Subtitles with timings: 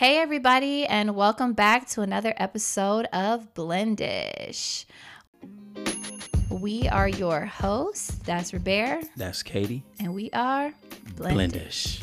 [0.00, 4.86] Hey, everybody, and welcome back to another episode of Blendish.
[6.48, 8.12] We are your hosts.
[8.24, 9.84] That's Robert, That's Katie.
[9.98, 10.72] and we are
[11.16, 11.52] Blended.
[11.52, 12.02] Blendish.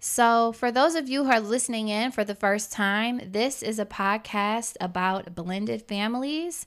[0.00, 3.78] So, for those of you who are listening in for the first time, this is
[3.78, 6.66] a podcast about blended families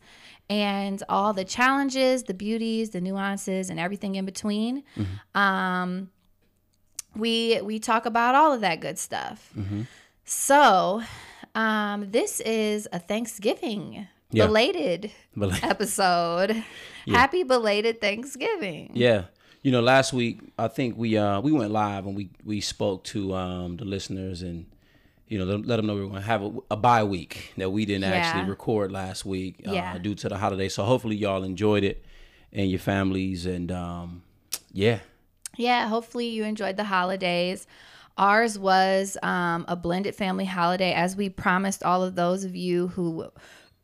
[0.50, 4.84] and all the challenges, the beauties, the nuances, and everything in between.
[5.36, 6.10] Um,
[7.16, 9.52] we we talk about all of that good stuff.
[10.26, 11.02] So,
[11.56, 14.46] um, this is a Thanksgiving Yeah.
[14.46, 16.64] belated Bel- episode.
[17.08, 18.92] Happy belated Thanksgiving.
[18.94, 19.26] Yeah.
[19.64, 23.04] You know, last week I think we uh we went live and we we spoke
[23.06, 24.66] to um the listeners and
[25.28, 27.54] you know let, let them know we are going to have a, a bye week
[27.58, 28.18] that we didn't Yeah.
[28.18, 29.98] actually record last week uh, Yeah.
[29.98, 30.70] due to the holiday.
[30.70, 32.06] So hopefully y'all enjoyed it
[32.54, 34.22] and your families and um
[34.72, 35.00] yeah.
[35.60, 37.68] Yeah, hopefully you enjoyed the holidays.
[38.18, 42.88] Ours was um, a blended family holiday, as we promised all of those of you
[42.88, 43.30] who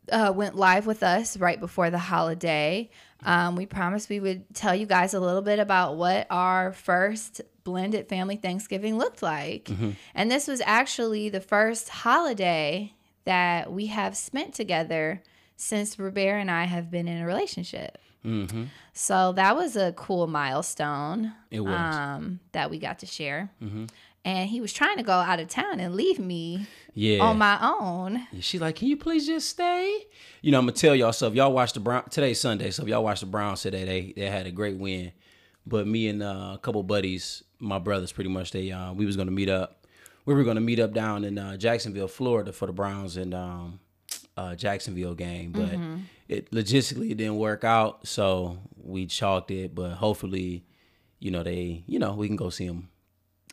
[0.10, 2.90] uh, went live with us right before the holiday.
[3.24, 7.42] Um, we promised we would tell you guys a little bit about what our first
[7.66, 9.68] blended family Thanksgiving looked like.
[10.14, 12.94] And this was actually the first holiday
[13.26, 15.24] that we have spent together
[15.58, 17.98] since Robert and I have been in a relationship.
[18.26, 18.68] Mhm.
[18.94, 21.34] So that was a cool milestone.
[21.52, 21.74] It was.
[21.74, 21.94] Mm-hmm.
[22.16, 23.52] um, that we got to share.
[24.28, 26.66] And he was trying to go out of town and leave me
[26.96, 27.20] Yeah.
[27.20, 28.26] on my own.
[28.32, 30.08] Yeah, She like, can you please just stay?
[30.42, 31.14] You know, I'm gonna tell y'all.
[31.14, 33.86] So if y'all watch the Brown today's Sunday, so if y'all watch the Browns today,
[33.86, 35.12] they they had a great win.
[35.68, 39.16] But me and uh, a couple buddies, my brothers, pretty much, they uh, we was
[39.16, 39.86] gonna meet up.
[40.26, 43.80] We were gonna meet up down in uh, Jacksonville, Florida, for the Browns and um,
[44.38, 45.76] uh, Jacksonville game, but
[46.28, 49.76] it logistically it didn't work out, so we chalked it.
[49.76, 50.66] But hopefully,
[51.20, 52.90] you know, they, you know, we can go see them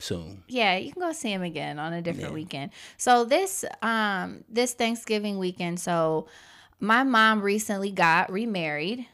[0.00, 0.42] soon.
[0.48, 2.72] Yeah, you can go see him again on a different weekend.
[2.96, 6.26] So this um this Thanksgiving weekend, so
[6.80, 9.06] my mom recently got remarried.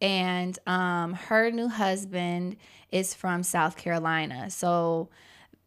[0.00, 2.56] And um her new husband
[2.90, 4.50] is from South Carolina.
[4.50, 5.08] So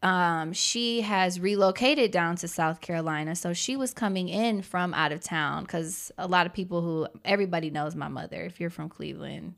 [0.03, 3.35] um she has relocated down to South Carolina.
[3.35, 7.07] So she was coming in from out of town cuz a lot of people who
[7.25, 9.55] everybody knows my mother if you're from Cleveland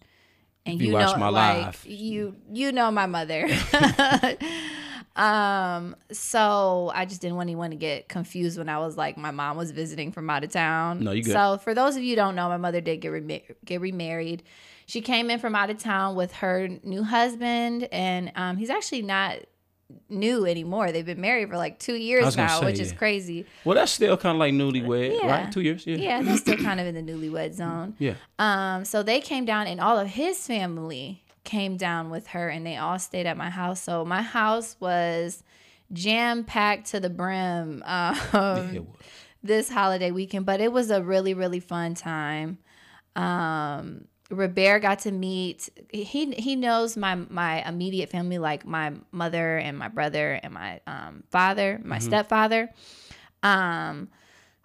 [0.66, 1.85] and you you, watch know my like live.
[1.85, 3.47] you you know my mother.
[5.16, 9.31] um so I just didn't want anyone to get confused when I was like my
[9.31, 11.03] mom was visiting from out of town.
[11.03, 11.33] No, you good.
[11.33, 14.44] So for those of you who don't know, my mother did get get remarried.
[14.85, 19.03] She came in from out of town with her new husband, and um, he's actually
[19.03, 19.38] not
[20.09, 20.91] new anymore.
[20.91, 23.45] They've been married for like two years now, say, which is crazy.
[23.66, 25.27] Well, that's still kind of like newlywed, Yeah.
[25.27, 25.51] right?
[25.51, 27.95] Two years, yeah, Yeah, they're still kind of in the newlywed zone.
[28.00, 28.13] yeah.
[28.38, 32.66] Um, so they came down, and all of his family came down with her, and
[32.66, 33.81] they all stayed at my house.
[33.81, 35.44] So my house was
[35.91, 37.83] jam packed to the brim.
[37.88, 38.85] Um, was.
[39.41, 42.57] this holiday weekend, but it was a really, really fun time.
[43.16, 45.69] Um, Robert got to meet.
[45.91, 50.81] He he knows my my immediate family, like my mother and my brother and my
[50.85, 52.69] um, father, my stepfather,
[53.41, 54.09] um,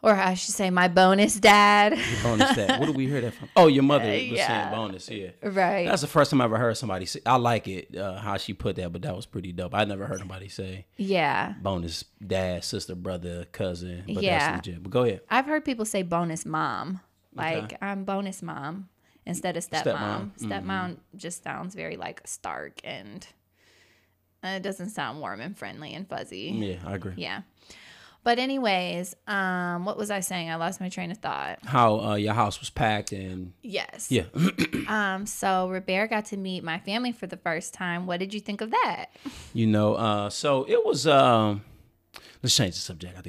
[0.02, 1.98] or I should say my bonus dad.
[2.22, 2.78] bonus that.
[2.78, 3.48] Where do we hear that from?
[3.56, 4.46] Oh, your mother was yeah.
[4.46, 5.08] saying bonus.
[5.08, 5.86] Yeah, right.
[5.86, 7.20] that's the first time I ever heard somebody say.
[7.24, 9.74] I like it uh, how she put that, but that was pretty dope.
[9.74, 11.54] I never heard anybody say yeah.
[11.62, 14.04] bonus dad, sister, brother, cousin.
[14.06, 14.38] But Yeah.
[14.52, 14.82] that's legit.
[14.82, 15.20] But go ahead.
[15.30, 17.00] I've heard people say bonus mom.
[17.34, 18.88] Like I'm bonus mom
[19.26, 20.32] instead of stepmom.
[20.38, 23.26] Stepmom, Stepmom just sounds very like stark and
[24.44, 26.52] uh, it doesn't sound warm and friendly and fuzzy.
[26.54, 27.14] Yeah, I agree.
[27.16, 27.42] Yeah.
[28.22, 30.50] But anyways, um, what was I saying?
[30.50, 31.58] I lost my train of thought.
[31.66, 34.10] How uh, your house was packed and Yes.
[34.10, 34.24] yeah,
[34.88, 38.06] Um, so Robert got to meet my family for the first time.
[38.06, 39.06] What did you think of that?
[39.52, 39.94] you know.
[39.94, 41.06] Uh, so it was.
[41.06, 41.64] Um,
[42.42, 43.14] let's change the subject.
[43.18, 43.20] I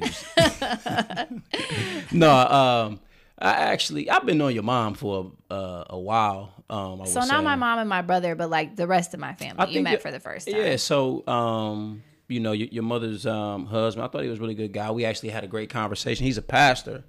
[1.26, 2.12] think.
[2.12, 2.30] no.
[2.30, 3.00] Um,
[3.38, 6.52] I actually I've been on your mom for uh, a while.
[6.70, 7.40] Um, I So not say.
[7.42, 9.72] my mom and my brother, but like the rest of my family.
[9.72, 10.56] you met that- for the first time.
[10.60, 14.42] Yeah, so um, you know, your, your mother's um husband, I thought he was a
[14.42, 14.90] really good guy.
[14.90, 16.24] We actually had a great conversation.
[16.24, 17.04] He's a pastor.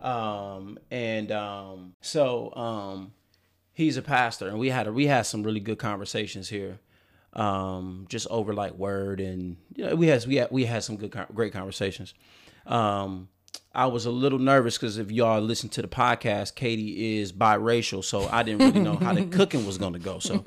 [0.00, 3.12] Um, and um, so um,
[3.72, 6.78] he's a pastor, and we had a, we had some really good conversations here.
[7.32, 10.96] Um, just over like word, and you know, we had we had we had some
[10.96, 12.12] good great conversations.
[13.72, 18.02] I was a little nervous because if y'all listen to the podcast, Katie is biracial,
[18.02, 20.18] so I didn't really know how the cooking was gonna go.
[20.18, 20.42] So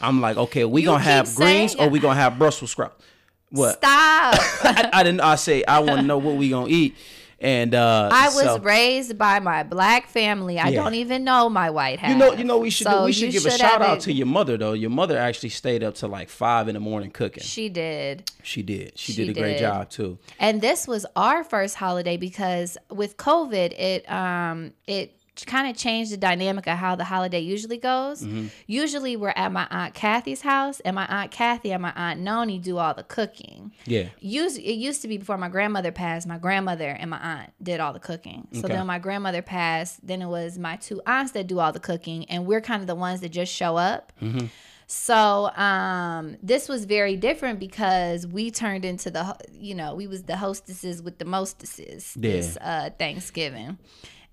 [0.00, 3.02] I'm like, okay, we You gonna have greens or we gonna have Brussels sprouts?
[3.50, 3.76] What?
[3.76, 3.84] Stop.
[4.64, 5.20] I, I didn't.
[5.20, 6.96] I say I want to know what we gonna eat,
[7.38, 10.58] And uh, I was so- raised by my black family.
[10.58, 10.82] I Yeah.
[10.82, 12.10] don't even know my white half.
[12.10, 14.00] You know, you know, we should do, So we should give a shout out it-
[14.04, 14.72] to your mother though.
[14.72, 17.42] Your mother actually stayed up to like five in the morning cooking.
[17.42, 18.30] She did.
[18.42, 18.98] She did.
[18.98, 20.18] She, She did a great job too.
[20.38, 26.12] And this was our first holiday because with COVID, it um it kind of changed
[26.12, 28.22] the dynamic of how the holiday usually goes.
[28.22, 28.46] Mm-hmm.
[28.66, 32.58] Usually we're at my aunt Kathy's house, and my aunt Kathy and my aunt Noni
[32.58, 33.72] do all the cooking.
[33.84, 34.08] Yeah.
[34.20, 36.26] Used it used to be before my grandmother passed.
[36.26, 38.48] My grandmother and my aunt did all the cooking.
[38.52, 38.68] So Okay.
[38.68, 40.06] then my grandmother passed.
[40.06, 42.86] Then it was my two aunts that do all the cooking, and we're kind of
[42.86, 44.12] the ones that just show up.
[44.22, 44.46] Mm-hmm.
[44.88, 50.22] So um, this was very different because we turned into the you know we was
[50.22, 53.78] the hostesses with the mostesses this uh, Thanksgiving,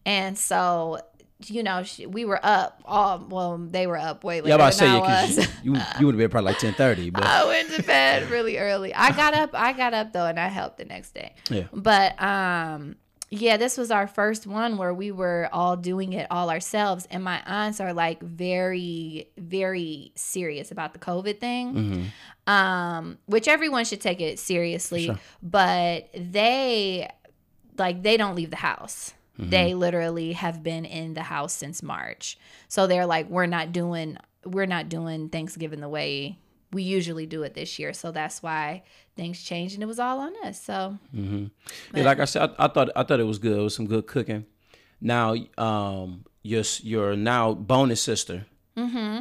[0.05, 1.00] and so.
[1.47, 2.81] You know, she, we were up.
[2.85, 5.35] All well, they were up way later Yeah, about to say than yeah, I 'cause
[5.38, 5.47] was.
[5.61, 8.29] you, you you would have been probably like ten thirty, but I went to bed
[8.29, 8.94] really early.
[8.94, 9.50] I got up.
[9.53, 11.35] I got up though, and I helped the next day.
[11.50, 11.63] Yeah.
[11.73, 12.95] But um,
[13.29, 17.21] yeah, this was our first one where we were all doing it all ourselves, and
[17.25, 21.73] my aunts are like very, very serious about the COVID thing.
[21.73, 22.49] Mm-hmm.
[22.53, 25.19] Um, which everyone should take it seriously, Sure.
[25.41, 27.09] but they
[27.77, 29.13] like they don't leave the house.
[29.39, 29.50] Mm-hmm.
[29.50, 32.38] They literally have been in the house since March.
[32.68, 36.38] So they're like, we're not doing we're not doing Thanksgiving the way
[36.71, 37.94] we usually do it this year.
[37.94, 38.83] So that's why
[39.15, 40.62] things changed and it was all on us.
[40.62, 41.47] So yeah,
[42.03, 43.57] like I said, I, I thought I thought it was good.
[43.57, 44.45] It was some good cooking.
[45.01, 48.45] Now, um, your your now bonus sister,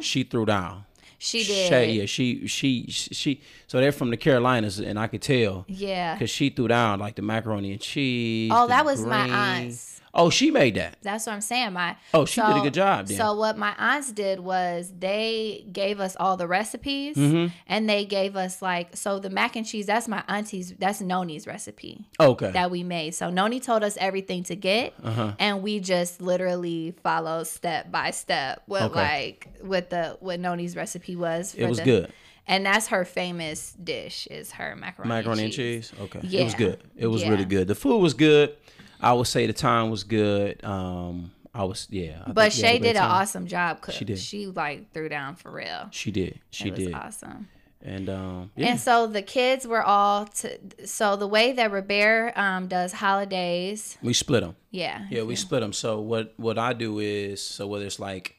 [0.01, 0.85] she threw down.
[1.19, 1.69] she did.
[1.69, 3.43] Shay, yeah, she she she.
[3.67, 6.15] So they're from the Carolinas, and I could tell Yeah.
[6.15, 8.51] because she threw down like the macaroni and cheese.
[8.55, 9.92] Oh, that was my aunt's.
[10.15, 10.99] Oh, she made that.
[11.01, 11.73] That's what I'm saying.
[11.73, 13.17] My Oh, she did a good job then.
[13.17, 17.47] So what my aunts did was they gave us all the recipes, Mm-hmm.
[17.67, 19.87] and they gave us like so the mac and cheese.
[19.87, 20.75] That's my auntie's.
[20.79, 22.51] That's Noni's recipe Okay.
[22.51, 23.15] that we made.
[23.15, 25.33] So Noni told us everything to get, Uh-huh.
[25.39, 28.95] and we just literally followed step by step what Okay.
[29.01, 31.55] like what the what Noni's recipe was.
[31.55, 32.13] it was the- good.
[32.47, 35.91] and that's her famous dish is her macaroni, Macaroni and cheese.
[36.01, 36.21] Okay.
[36.31, 36.83] It was good.
[36.97, 37.31] It was Yeah.
[37.31, 37.67] really good.
[37.69, 38.57] The food was good.
[39.03, 40.65] I would say the time was good.
[40.65, 42.23] Um, I was yeah.
[42.27, 43.81] I But think we had a Shay did an awesome job.
[43.83, 43.95] Cook.
[43.95, 44.19] She did.
[44.19, 45.89] She like threw down for real.
[45.91, 46.41] She did.
[46.51, 46.95] She it was did.
[46.95, 47.49] awesome.
[47.85, 48.69] And um, yeah.
[48.69, 50.57] And so the kids were all to,
[50.87, 54.55] so the way that Robert um, does holidays, we split them.
[54.71, 55.73] yeah, Yeah, we split them.
[55.73, 58.37] So what what I do is so whether it's like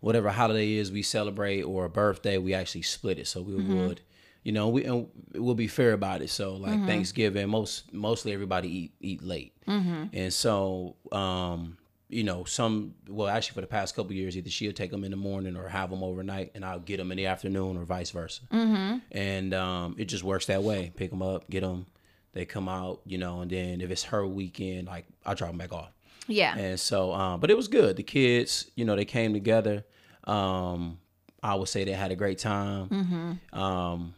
[0.00, 3.26] whatever holiday is we celebrate or a birthday, we actually split it.
[3.26, 3.86] So we Mm-hmm.
[3.88, 4.00] would,
[4.48, 6.30] you know, we and we'll be fair about it.
[6.30, 6.86] So like Mm-hmm.
[6.86, 10.04] Thanksgiving, most mostly everybody eat eat late, Mm-hmm.
[10.20, 11.76] and so um,
[12.08, 15.10] you know, some well actually for the past couple years, either she'll take them in
[15.10, 18.10] the morning or have them overnight, and I'll get them in the afternoon or vice
[18.10, 18.40] versa.
[18.50, 18.98] Mm-hmm.
[19.12, 20.90] And um, it just works that way.
[20.96, 21.84] Pick them up, get them.
[22.32, 25.58] They come out, you know, and then if it's her weekend, like I drop them
[25.58, 25.90] back off.
[26.28, 27.96] yeah, And so, um, but it was good.
[27.96, 29.84] The kids, you know, they came together.
[30.24, 30.98] Um,
[31.42, 32.88] I would say they had a great time.
[32.88, 33.58] Mm-hmm.
[33.58, 34.14] Um,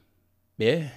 [0.61, 0.89] yeah.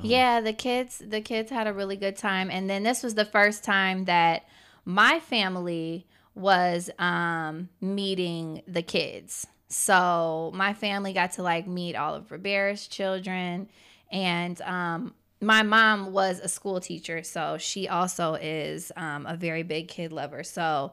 [0.00, 0.40] yeah.
[0.40, 3.64] The kids, the kids had a really good time, and then this was the first
[3.64, 4.44] time that
[4.84, 9.46] my family was um, meeting the kids.
[9.68, 13.68] So my family got to like meet all of Robert's children,
[14.10, 19.62] and um, my mom was a school teacher, so she also is um, a very
[19.62, 20.42] big kid lover.
[20.42, 20.92] So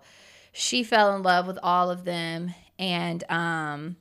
[0.52, 3.96] she fell in love with all of them, and um,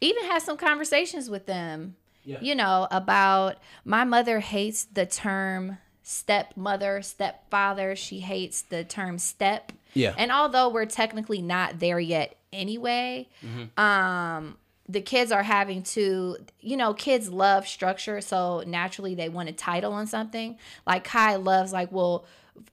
[0.00, 1.96] even had some conversations with them.
[2.24, 2.38] Yeah.
[2.40, 7.96] You know about my mother hates the term stepmother, stepfather.
[7.96, 9.72] She hates the term step.
[9.94, 10.14] Yeah.
[10.16, 13.80] And although we're technically not there yet anyway, Mm-hmm.
[13.80, 18.20] um, the kids are having to, you know, kids love structure.
[18.20, 20.58] So naturally they want a title on something.
[20.86, 22.26] Like Kai loves, like, well,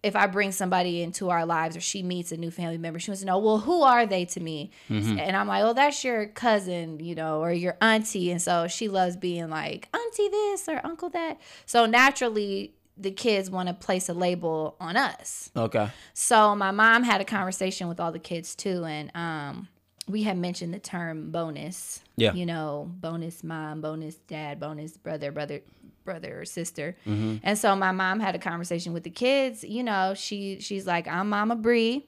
[0.03, 3.11] if I bring somebody into our lives or she meets a new family member, she
[3.11, 4.71] wants to know, well, who are they to me?
[5.19, 8.31] And I'm like, oh, that's your cousin, you know, or your auntie.
[8.31, 11.39] And so she loves being like, auntie this or uncle that.
[11.65, 15.49] So naturally, the kids want to place a label on us.
[15.55, 15.89] Okay.
[16.13, 19.67] So my mom had a conversation with all the kids too, and um,
[20.07, 22.01] we had mentioned the term bonus.
[22.17, 22.33] Yeah.
[22.33, 25.61] You know, bonus mom, bonus dad, bonus brother, brother,
[26.03, 26.95] brother or sister.
[27.05, 29.63] And so my mom had a conversation with the kids.
[29.63, 32.05] You know, she she's like, I'm Mama Bree.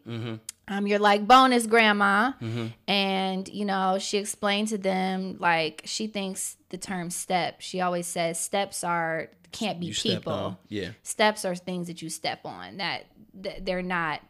[0.67, 2.31] I'm your like bonus grandma.
[2.88, 8.07] And, you know, she explained to them like she thinks the term step, she always
[8.07, 10.57] says steps are can't be You people on.
[10.67, 10.89] Yeah.
[11.03, 14.21] steps are things that you step on that, that they're not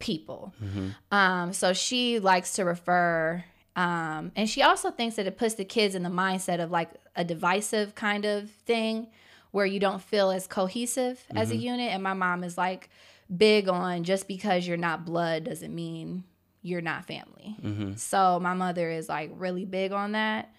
[0.00, 0.88] people Mm-hmm.
[1.16, 3.44] um so she likes to refer
[3.76, 6.90] um and she also thinks that it puts the kids in the mindset of like
[7.16, 9.06] a divisive kind of thing
[9.50, 11.58] where you don't feel as cohesive as Mm-hmm.
[11.58, 12.88] a unit and my mom is like
[13.34, 16.24] big on just because you're not blood doesn't mean
[16.64, 17.56] you're not family.
[17.96, 20.54] So my mother is like really big on that.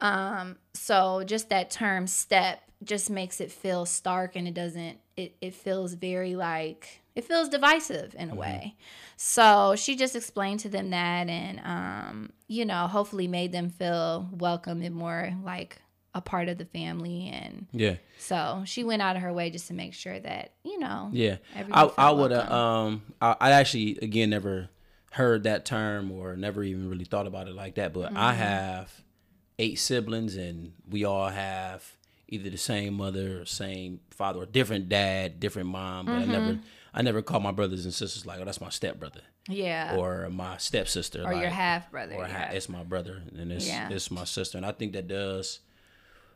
[0.00, 5.36] Um, so just that term step just makes it feel stark and it doesn't it,
[5.40, 8.74] it feels very like it feels divisive in a way.
[9.16, 14.28] So she just explained to them that and um, you know, hopefully made them feel
[14.32, 15.78] welcome and more like
[16.14, 17.96] a part of the family and Yeah.
[18.18, 21.36] so she went out of her way just to make sure that, you know, Yeah,
[21.72, 24.68] I I would have um I, I actually again never
[25.12, 27.92] heard that term or never even really thought about it like that.
[27.92, 28.16] But Mm-hmm.
[28.18, 28.92] I have
[29.58, 31.84] eight siblings and we all have
[32.32, 36.06] either the same mother or same father or different dad, different mom.
[36.06, 36.62] But I never Mm-hmm.
[36.94, 39.96] I never call my brothers and sisters like oh that's my stepbrother yeah.
[39.96, 42.16] or my stepsister Or, your half brother.
[42.16, 42.48] or yeah.
[42.48, 43.88] ha- it's my brother and it's Yeah.
[43.90, 45.60] it's my sister and I think that does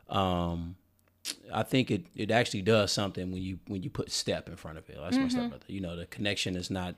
[0.08, 0.76] um
[1.52, 4.78] I think it it actually does something when you when you put step in front
[4.78, 4.96] of it.
[4.98, 5.22] That's Mm-hmm.
[5.24, 5.64] my stepbrother.
[5.68, 6.94] You know, the connection is not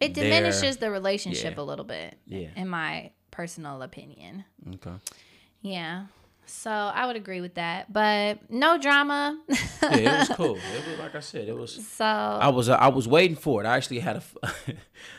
[0.00, 0.24] it there.
[0.24, 1.62] diminishes the relationship Yeah.
[1.62, 2.18] a little bit.
[2.26, 2.48] Yeah.
[2.56, 4.44] In my personal opinion.
[4.74, 4.96] okay.
[5.62, 6.06] Yeah.
[6.52, 7.92] So I would agree with that.
[7.92, 9.40] But no drama.
[9.48, 10.56] Yeah, it was cool.
[10.56, 13.66] It was like I said, it was so I was I was waiting for it.
[13.66, 14.22] I actually had a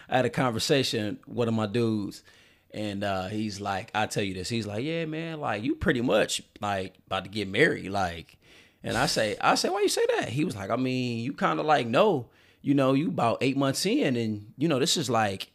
[0.09, 2.23] I had a conversation with one of my dudes,
[2.71, 6.01] and uh, he's like, "I tell you this." He's like, "Yeah, man, like you pretty
[6.01, 8.37] much like about to get married, like."
[8.85, 10.27] And I say, I say, why you say that?
[10.27, 12.27] He was like, I mean, you kind of like know,
[12.61, 15.51] you know, you about eight months in, and you know, this is like,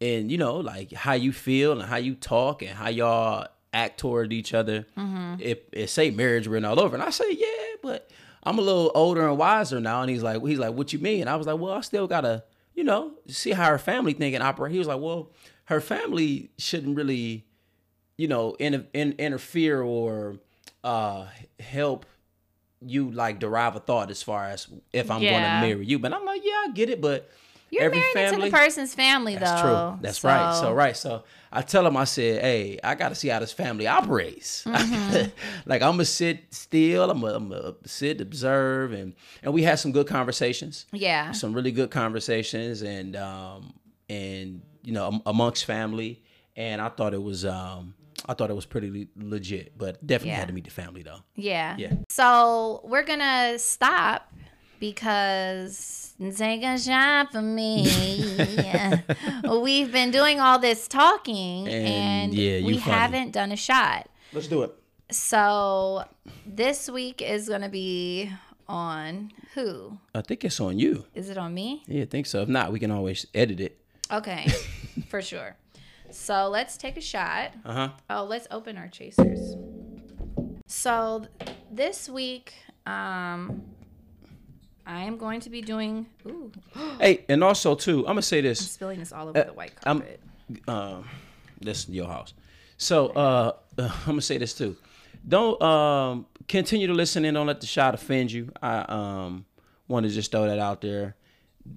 [0.00, 3.46] and you know, like how you feel and how you talk and how y'all
[3.76, 4.86] act toward each other.
[5.40, 8.10] It it say marriage written all over, and I say, yeah, but
[8.42, 10.00] I'm a little older and wiser now.
[10.02, 11.20] And he's like, he's like, what you mean?
[11.22, 14.34] And I was like, well, I still gotta, you know, see how her family think
[14.34, 14.72] and operate.
[14.72, 15.30] He was like, well,
[15.64, 17.44] her family shouldn't really,
[18.16, 20.36] you know, in, in, interfere or
[20.84, 21.26] uh,
[21.60, 22.06] help
[22.80, 25.30] you like derive a thought as far as if I'm Yeah.
[25.30, 25.98] going to marry you.
[25.98, 27.28] But I'm like, yeah, I get it, but
[27.70, 28.34] you're every married family.
[28.34, 29.40] into the person's family though.
[29.40, 29.90] That's though.
[29.92, 29.98] true.
[30.02, 30.54] That's right.
[30.54, 30.96] So right.
[30.96, 34.64] So I tell him, I said, hey, I got to see how this family operates.
[34.64, 35.28] Mm-hmm.
[35.66, 37.10] like I'm gonna sit still.
[37.10, 40.86] I'm gonna, I'm gonna sit, observe, and and we had some good conversations.
[40.92, 41.32] Yeah.
[41.32, 43.74] Some really good conversations, and um
[44.08, 46.22] and you know amongst family,
[46.56, 47.94] and I thought it was um
[48.28, 50.36] I thought it was pretty legit, but definitely Yeah.
[50.36, 51.20] had to meet the family though.
[51.34, 51.76] Yeah.
[51.78, 51.94] Yeah.
[52.08, 54.32] So we're gonna stop
[54.80, 57.84] because this ain't gonna shine for me.
[59.62, 62.92] We've been doing all this talking And, and, yeah, we funny.
[62.96, 64.08] haven't done a shot.
[64.32, 64.72] Let's do it.
[65.10, 66.04] So
[66.44, 68.30] this week is gonna be
[68.68, 69.98] on who?
[70.14, 71.04] I think it's on you.
[71.14, 71.82] Is it on me?
[71.86, 72.42] Yeah, I think so.
[72.42, 73.78] If not, we can always edit it.
[74.10, 74.46] Okay,
[75.08, 75.56] for sure.
[76.10, 77.52] So let's take a shot.
[77.64, 77.88] Uh huh.
[78.10, 79.54] Oh, let's open our chasers.
[80.66, 81.26] So
[81.70, 82.54] this week,
[82.86, 83.62] um,
[84.86, 86.06] I am going to be doing.
[86.26, 86.52] Ooh,
[87.00, 88.60] Hey, and also too, I'm gonna say this.
[88.60, 90.20] I'm spilling this all over the white I'm- carpet.
[90.68, 91.08] um,
[91.60, 92.34] this is your house.
[92.76, 94.76] So uh, I'm gonna say this too.
[95.26, 98.52] Don't um, continue to listen and don't let the shot offend you.
[98.62, 99.44] I um,
[99.88, 101.16] want to just throw that out there.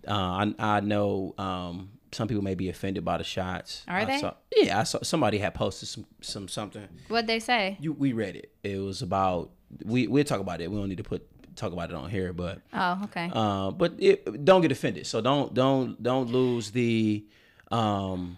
[0.08, 3.84] Uh, I, I know um, some people may be offended by the shots.
[3.88, 4.20] Are I they?
[4.20, 6.88] Saw, yeah, I saw somebody had posted some some something.
[7.08, 7.78] What'd they say?
[7.80, 8.52] You we read it.
[8.64, 9.50] It was about
[9.84, 10.70] we we'll talk about it.
[10.70, 11.28] We don't need to put
[11.60, 13.30] talk about it on here, but Oh, okay.
[13.34, 15.06] uh, but it, don't get offended.
[15.08, 17.26] So don't don't don't lose the
[17.72, 18.38] um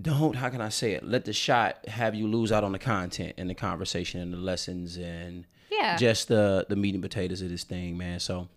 [0.00, 1.04] don't how can I say it?
[1.04, 4.38] Let the shot have you lose out on the content and the conversation and the
[4.38, 5.96] lessons and yeah.
[5.96, 8.18] just the the meat and potatoes of this thing, man.
[8.20, 8.48] So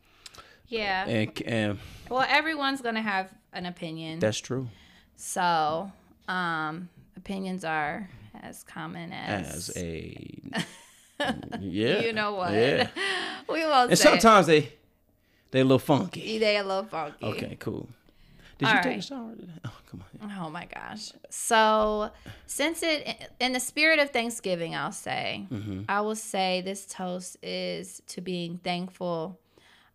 [0.68, 1.06] yeah.
[1.08, 4.20] and and Well, everyone's gonna have an opinion.
[4.20, 4.68] that's true.
[5.16, 5.92] so,
[6.28, 8.10] um, opinions are
[8.42, 10.42] as common as, As a
[11.20, 12.54] yeah, you know what.
[12.54, 12.88] Yeah,
[13.50, 14.10] we won't and say.
[14.10, 14.70] sometimes they
[15.52, 16.38] they a little funky.
[16.40, 17.26] they a little funky.
[17.26, 17.88] Okay, cool.
[18.58, 19.00] Did All you take right.
[19.00, 19.34] a shower?
[19.66, 20.32] Oh, come on.
[20.40, 21.12] Oh my gosh.
[21.30, 22.10] So,
[22.48, 25.82] since it, in the spirit of Thanksgiving, I'll say, Mm-hmm.
[25.90, 29.38] I will say this toast is to being thankful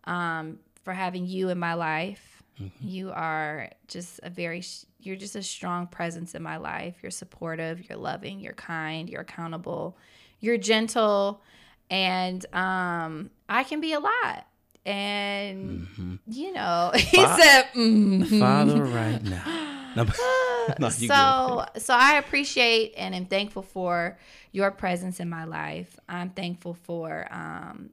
[0.05, 2.43] um, for having you in my life.
[2.61, 2.87] Mm-hmm.
[2.87, 6.97] You are just a very, sh- you're just a strong presence in my life.
[7.03, 9.97] You're supportive, you're loving, you're kind, you're accountable,
[10.41, 11.43] you're gentle,
[11.91, 14.47] and um, I can be a lot.
[14.87, 17.37] And, you know, he Mm-hmm.
[17.37, 19.67] Fa- said, mm Father, right now.
[19.97, 20.05] No,
[20.79, 20.93] no, good.
[21.09, 24.17] so so I appreciate and am thankful for
[24.53, 25.99] your presence in my life.
[26.09, 27.91] I'm thankful for um,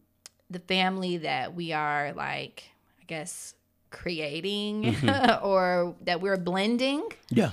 [0.52, 2.66] the family that we are like,
[3.02, 3.56] I guess,
[3.90, 5.44] creating Mm-hmm.
[5.44, 7.02] or that we're blending.
[7.32, 7.52] Yeah.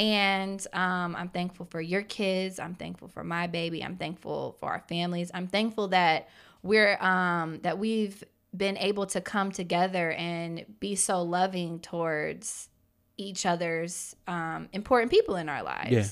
[0.00, 2.58] And um, I'm thankful for your kids.
[2.58, 3.84] I'm thankful for my baby.
[3.84, 5.30] I'm thankful for our families.
[5.34, 6.30] I'm thankful that
[6.62, 8.24] we're um, that we've
[8.56, 12.70] been able to come together and be so loving towards
[13.18, 15.92] each other's um, important people in our lives.
[15.92, 16.06] Yeah.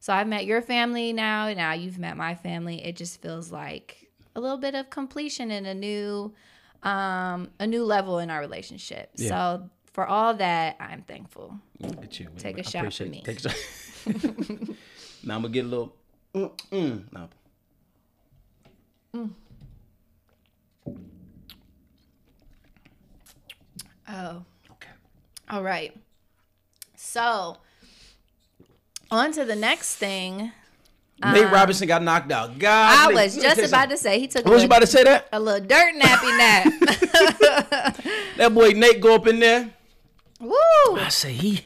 [0.00, 1.52] So I've met your family now.
[1.52, 2.84] Now you've met my family.
[2.84, 6.34] It just feels like a little bit of completion and a new,
[6.82, 9.10] um, a new level in our relationship.
[9.14, 9.28] Yeah.
[9.28, 11.58] So for all that, I'm thankful.
[11.80, 12.28] Look at you.
[12.38, 13.20] Take a I shot for me.
[13.24, 13.56] Take a shot.
[15.24, 15.92] now I'm gonna get a little.
[16.32, 17.28] Mm, mm.
[19.12, 19.30] No.
[24.08, 24.44] Oh.
[24.70, 24.90] Okay.
[25.50, 25.92] All right.
[26.94, 27.56] So,
[29.10, 30.52] on to the next thing.
[31.24, 32.56] Nate Robinson got knocked out.
[32.56, 34.82] God, Um, I was just about to say he took a What was you about
[34.82, 35.28] to say that?
[35.32, 38.04] a little dirt nappy nap.
[38.36, 39.74] That boy Nate go up in there.
[40.40, 40.52] Woo!
[40.96, 41.62] I say he,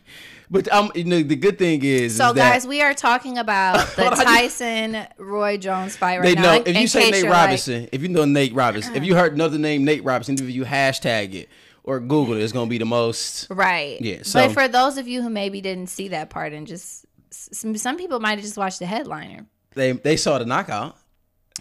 [0.50, 3.86] but um, you know, the good thing is, So, is guys, we are talking about
[3.96, 6.42] the Tyson Roy Jones fight right they now.
[6.42, 9.04] know In- if you say Nate you're like- Robinson, if you know Nate Robinson, if
[9.04, 11.48] you heard another name Nate Robinson, if you hashtag it
[11.84, 13.46] or Google it, it's gonna be the most.
[13.50, 14.00] right?
[14.00, 17.04] Yeah, so- but for those of you who maybe didn't see that part and just
[17.30, 19.46] some, some people might have just watched the headliner.
[19.74, 20.96] They they saw the knockout.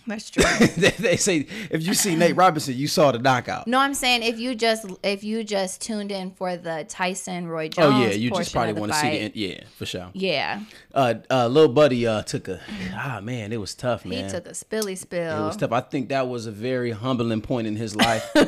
[0.08, 0.44] That's true.
[0.78, 3.68] they, they say if you see Nate Robinson, you saw the knockout.
[3.68, 7.70] No, I'm saying if you just if you just tuned in for the Tyson Roy
[7.70, 7.94] Jones.
[7.94, 9.36] Oh yeah, you just probably want to see the end.
[9.36, 10.10] Yeah, for sure.
[10.14, 10.62] Yeah,
[10.94, 12.60] Uh, uh, little buddy uh took a
[12.94, 14.26] ah man, it was tough, man.
[14.26, 15.44] he took a spilly spill.
[15.44, 15.72] It was tough.
[15.72, 18.40] I think that was a very humbling point in his life, to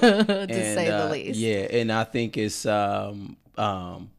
[0.42, 1.40] and, say the uh, least.
[1.40, 4.10] Yeah, and I think it's um um,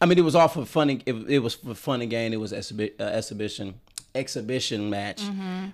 [0.00, 0.88] I mean it was all for fun.
[0.90, 2.32] and- It, it was for fun and gain.
[2.32, 3.74] It was exhibi- uh, exhibition
[4.14, 5.22] exhibition match,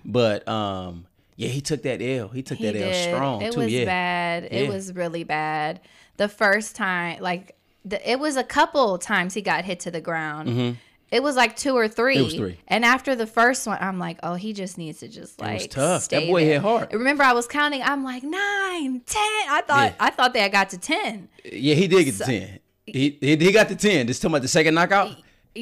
[0.05, 2.29] but um yeah, he took that L.
[2.29, 2.65] He took Mm-hmm.
[2.75, 3.59] He that L strong It too.
[3.59, 4.43] was yeah, bad.
[4.45, 4.69] It Yeah.
[4.69, 5.81] was really bad.
[6.17, 10.01] The first time, like, the, it was a couple times he got hit to the
[10.01, 10.77] ground.
[11.11, 12.15] It was like two or three.
[12.15, 12.21] Mm-hmm.
[12.21, 12.59] It was three.
[12.67, 15.59] And after the first one, I'm like, oh, he just needs to just like.
[15.59, 16.09] was tough.
[16.09, 16.53] That boy there.
[16.53, 16.91] hit hard.
[16.91, 17.83] Remember, I was counting.
[17.83, 19.21] I'm like nine, ten.
[19.47, 19.95] I thought Yeah.
[19.99, 21.29] I thought they had got to ten.
[21.45, 22.59] yeah, he did get the ten.
[22.87, 24.07] He, he he got the ten.
[24.07, 25.15] Just talking about the second knockout.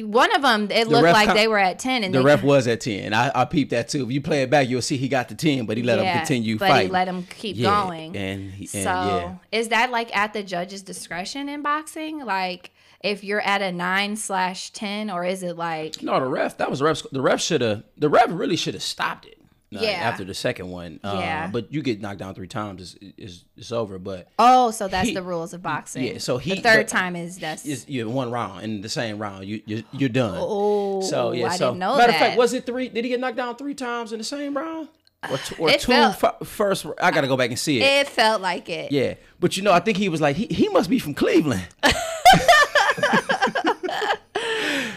[0.04, 2.66] One of them, it looked like count- they were at ten, and The ref was
[2.68, 3.14] at ten.
[3.14, 4.04] I, I peeped that too.
[4.04, 6.16] If you play it back, you'll see he got the ten, but he let him
[6.18, 6.88] continue but fighting.
[6.88, 8.16] he let him keep Yeah, going.
[8.16, 9.34] and, he, and So yeah.
[9.52, 12.24] is that like at the judge's discretion in boxing?
[12.24, 16.56] Like if you're at a nine slash ten, or is it like No, the ref.
[16.58, 17.02] That was the ref.
[17.12, 17.84] The ref should have.
[17.96, 19.38] The ref really should have stopped it.
[19.72, 19.88] Like, Yeah.
[20.08, 21.00] After the second one.
[21.02, 21.48] Uh, Yeah.
[21.48, 23.98] But you get knocked down three times, it's it's, it's over.
[23.98, 26.04] But oh, so that's He- the rules of boxing?
[26.04, 28.88] yeah, so he- the third but- time is that's it's you one round in the
[28.88, 29.44] same round.
[29.46, 30.36] You you you're done.
[30.38, 31.46] oh, so yeah.
[31.48, 32.20] I so didn't know matter that.
[32.20, 32.88] of fact, was it three?
[32.88, 34.88] Did he get knocked down three times in the same round?
[35.30, 36.86] Or, two, or two felt- fi- first?
[37.02, 37.82] I gotta go back and see it.
[37.82, 38.92] it felt like it.
[38.92, 41.66] Yeah, but you know, I think he was like he, he must be from Cleveland.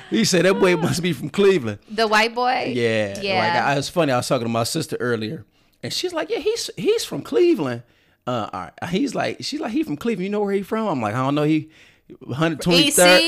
[0.10, 1.80] he said that boy must be from Cleveland.
[1.90, 2.74] The white boy.
[2.76, 3.40] Yeah, yeah.
[3.40, 4.12] Like I, it was funny.
[4.12, 5.46] I was talking to my sister earlier,
[5.84, 7.84] and she's like, "Yeah, he's he's from Cleveland."
[8.28, 8.90] Uh, all right.
[8.90, 10.26] He's like, she's like, he from Cleveland.
[10.26, 10.88] You know where he from?
[10.88, 11.44] I'm like, I don't know.
[11.44, 11.70] He
[12.12, 13.20] 123rd.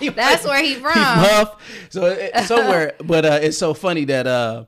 [0.00, 0.14] EC.
[0.14, 0.92] That's where he from.
[0.92, 1.60] Hough.
[1.88, 4.64] So it, somewhere, but uh, it's so funny that uh,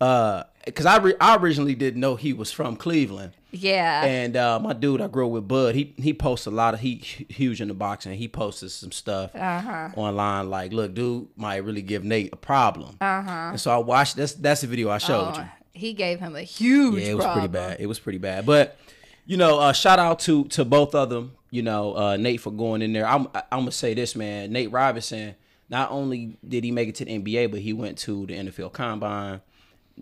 [0.00, 3.32] uh, because I re- I originally didn't know he was from Cleveland.
[3.52, 4.04] Yeah.
[4.04, 6.80] And uh, my dude I grew up with, Bud, he he posts a lot of
[6.80, 8.16] he huge into boxing.
[8.16, 9.90] He posted some stuff Uh-huh.
[9.96, 12.96] online like, look, dude might really give Nate a problem.
[13.00, 13.30] Uh-huh.
[13.50, 15.44] And so I watched that's that's the video I showed Oh, you.
[15.72, 17.02] he gave him a huge.
[17.02, 17.50] Yeah, it was problem.
[17.50, 17.80] pretty bad.
[17.80, 18.46] It was pretty bad.
[18.46, 18.78] But
[19.26, 21.32] you know, uh, shout out to to both of them.
[21.50, 23.06] You know, uh, Nate for going in there.
[23.06, 24.50] I'm I'm gonna say this, man.
[24.52, 25.34] Nate Robinson.
[25.68, 28.72] Not only did he make it to the NBA, but he went to the NFL
[28.72, 29.40] Combine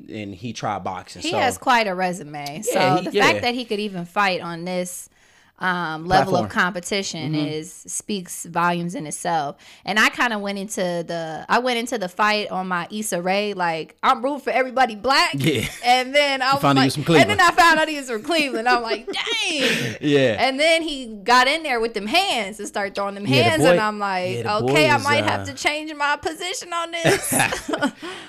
[0.08, 1.22] and he tried boxing.
[1.22, 2.62] He so has quite a resume.
[2.62, 3.26] So he- the yeah.
[3.26, 5.08] fact that he could even fight on this
[5.60, 6.44] um, level of Platform.
[6.48, 6.58] Mm-hmm.
[6.60, 9.56] competition is speaks volumes in itself.
[9.84, 13.20] And I kind of went into the I went into the fight on my Issa
[13.20, 15.32] Rae like I'm rooting for everybody black.
[15.34, 15.66] Yeah.
[15.84, 18.68] And then I was found like, and then I found out he was from Cleveland.
[18.68, 19.96] I'm like, dang.
[20.00, 20.36] yeah.
[20.38, 23.50] And then he got in there with them hands and started throwing them Yeah, the
[23.50, 26.16] hands, boy- and I'm like, yeah, okay, I is, might uh, have to change my
[26.16, 27.70] position on this.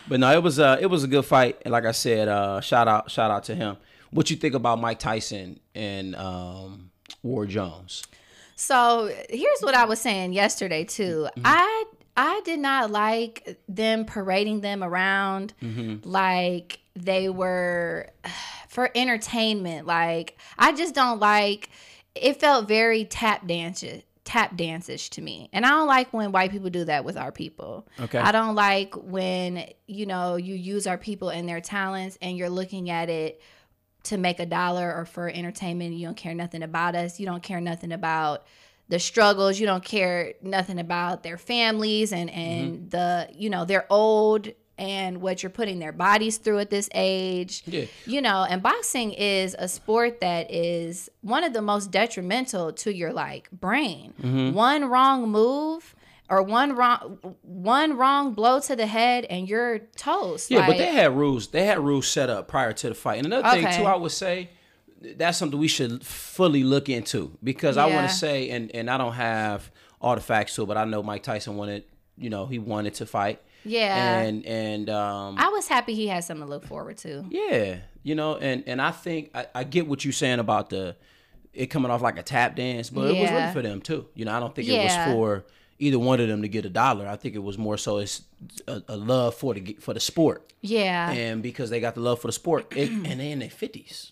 [0.07, 1.61] But no, it was uh it was a good fight.
[1.63, 3.77] And like I said, uh shout out shout out to him.
[4.11, 6.90] What you think about Mike Tyson and um
[7.23, 8.03] Roy Jones?
[8.55, 11.27] So here's what I was saying yesterday too.
[11.35, 11.41] Mm-hmm.
[11.45, 11.83] I
[12.17, 16.07] I did not like them parading them around Mm-hmm.
[16.07, 18.09] like they were
[18.69, 19.87] for entertainment.
[19.87, 21.69] Like I just don't like.
[22.13, 23.83] It felt very tap dance
[24.23, 25.49] tap dance-ish to me.
[25.51, 27.87] And I don't like when white people do that with our people.
[27.99, 28.19] Okay.
[28.19, 32.49] I don't like when, you know, you use our people and their talents and you're
[32.49, 33.41] looking at it
[34.03, 35.93] to make a dollar or for entertainment.
[35.93, 37.19] You don't care nothing about us.
[37.19, 38.45] You don't care nothing about
[38.89, 39.59] the struggles.
[39.59, 45.21] You don't care nothing about their families and and the you know they're old and
[45.21, 47.61] what you're putting their bodies through at this age.
[47.67, 47.85] Yeah.
[48.07, 52.93] You know, and boxing is a sport that is one of the most detrimental to
[52.93, 54.13] your like brain.
[54.19, 54.53] Mm-hmm.
[54.53, 55.95] One wrong move
[56.31, 60.49] or one wrong one wrong blow to the head and you're toast.
[60.49, 61.49] Yeah, but they had rules.
[61.49, 63.17] They had rules set up prior to the fight.
[63.17, 63.63] And another Okay.
[63.63, 64.49] thing too, I would say
[65.17, 68.97] that's something we should fully look into because I want to say, and and I
[68.97, 71.83] don't have all the facts to it, but I know Mike Tyson wanted,
[72.17, 73.39] you know, he wanted to fight.
[73.63, 74.21] Yeah.
[74.21, 77.25] And and um, I was happy he had something to look forward to.
[77.29, 80.95] yeah, you know, and and I think I, I get what you're saying about the
[81.53, 84.07] it coming off like a tap dance, but it was really for them too.
[84.15, 84.75] You know, I don't think Yeah.
[84.75, 85.45] it was for
[85.81, 87.07] either one of them to get a dollar.
[87.07, 88.21] I think it was more so it's
[88.67, 90.53] a, a love for the for the sport.
[90.61, 91.09] Yeah.
[91.11, 94.11] and because they got the love for the sport, it, and they in their fifties.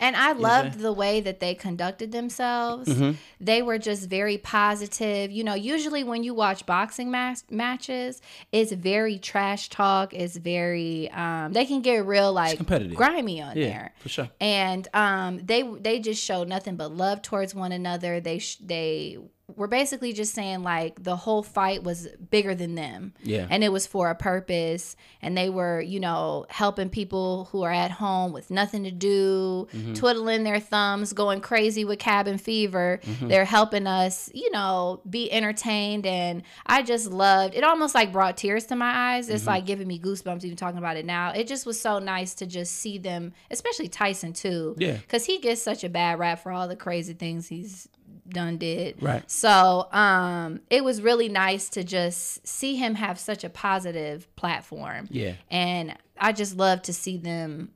[0.00, 2.88] And I loved the way that they conducted themselves.
[2.88, 3.12] Mm-hmm.
[3.38, 5.30] They were just very positive.
[5.30, 10.14] You know, usually when you watch boxing mas- matches, it's very trash talk.
[10.14, 12.96] It's very um they can get real like competitive.
[12.96, 13.94] grimy on Yeah, there.
[13.98, 14.30] for sure.
[14.40, 18.20] And um they they just showed nothing but love towards one another.
[18.20, 19.18] They sh- they
[19.56, 23.12] were basically just saying like the whole fight was bigger than them.
[23.22, 23.46] Yeah.
[23.50, 24.96] And it was for a purpose.
[25.22, 29.68] And they were, you know, helping people who are at home with nothing to do,
[29.74, 29.94] Mm-hmm.
[29.94, 33.00] twiddling their thumbs, going crazy with cabin fever.
[33.02, 33.28] Mm-hmm.
[33.28, 36.06] They're helping us, you know, be entertained.
[36.06, 39.26] And I just loved it, almost like brought tears to my eyes.
[39.26, 39.36] Mm-hmm.
[39.36, 41.32] It's like giving me goosebumps even talking about it now.
[41.32, 44.74] It just was so nice to just see them, especially Tyson too.
[44.78, 44.92] Yeah.
[44.96, 47.88] Because he gets such a bad rap for all the crazy things he's
[48.28, 49.02] done did.
[49.02, 49.28] Right.
[49.30, 55.08] So um it was really nice to just see him have such a positive platform.
[55.10, 55.34] Yeah.
[55.50, 57.70] And I just love to see them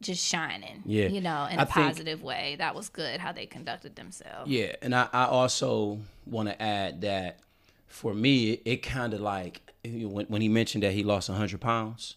[0.00, 0.82] just shining.
[0.86, 1.08] Yeah.
[1.08, 2.56] You know, in I a think- positive way.
[2.58, 4.50] That was good how they conducted themselves.
[4.50, 7.40] Yeah, and I, I also want to add that
[7.86, 11.60] for me, it, it kind of like when, when he mentioned that he lost 100
[11.60, 12.16] pounds,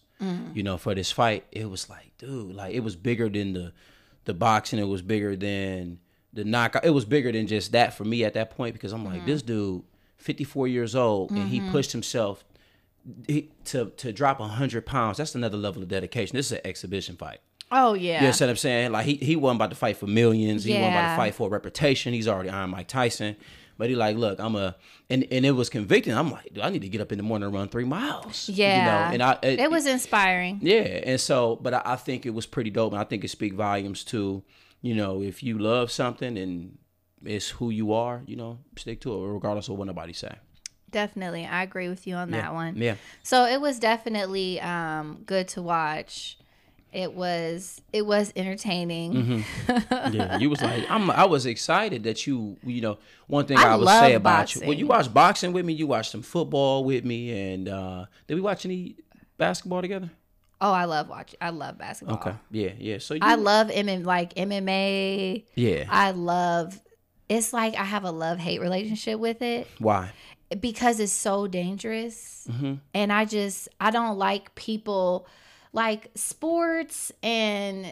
[0.54, 3.72] you know, for this fight, it was like, dude, like it was bigger than the
[4.24, 4.78] the boxing.
[4.78, 5.98] It was bigger than
[6.34, 6.84] the knockout.
[6.84, 9.26] It was bigger than just that for me at that point because I'm like, mm-hmm.
[9.26, 9.82] this dude,
[10.18, 11.70] 54 years old, and he mm-hmm.
[11.70, 12.44] pushed himself
[13.26, 15.18] he, to to drop 100 pounds.
[15.18, 16.36] That's another level of dedication.
[16.36, 17.40] This is an exhibition fight.
[17.70, 18.20] Oh yeah.
[18.20, 18.92] You understand what I'm saying?
[18.92, 20.66] Like he he wasn't about to fight for millions.
[20.66, 20.76] Yeah.
[20.76, 22.12] He wasn't about to fight for a reputation.
[22.12, 23.36] He's already Iron Mike Tyson.
[23.76, 24.76] But he like, look, I'm a
[25.10, 26.14] and and it was convicting.
[26.14, 28.48] I'm like, dude, I need to get up in the morning and run three miles.
[28.48, 28.76] Yeah.
[28.76, 30.60] You know, and I it, it was inspiring.
[30.62, 33.28] yeah, and so, but I, I think it was pretty dope, and I think it
[33.28, 34.44] speaks volumes to,
[34.84, 36.76] you know, if you love something and
[37.24, 40.34] it's who you are, you know, stick to it regardless of what nobody say.
[40.90, 41.46] Definitely.
[41.46, 42.76] I agree with you on that one.
[42.76, 46.36] Yeah, So it was definitely um good to watch.
[46.92, 49.42] It was it was entertaining.
[49.88, 50.36] yeah.
[50.36, 51.10] You was like, I'm.
[51.10, 54.60] I was excited that you, you know, one thing I I, would say about you.
[54.60, 54.78] When boxing.
[54.78, 58.42] you watch boxing with me, you watch some football with me, and uh did we
[58.42, 58.96] watch any
[59.38, 60.10] basketball together?
[60.60, 61.38] Oh, I love watching.
[61.40, 62.16] I love basketball.
[62.18, 62.98] Okay, yeah, yeah.
[62.98, 65.44] So you, I love MM like MMA.
[65.54, 65.84] yeah.
[65.90, 66.80] I love.
[67.28, 70.12] It's like I have a love hate relationship with it Why?
[70.60, 72.74] because it's so dangerous, Mm-hmm.
[72.92, 75.26] and I just I don't like people
[75.72, 77.86] like sports and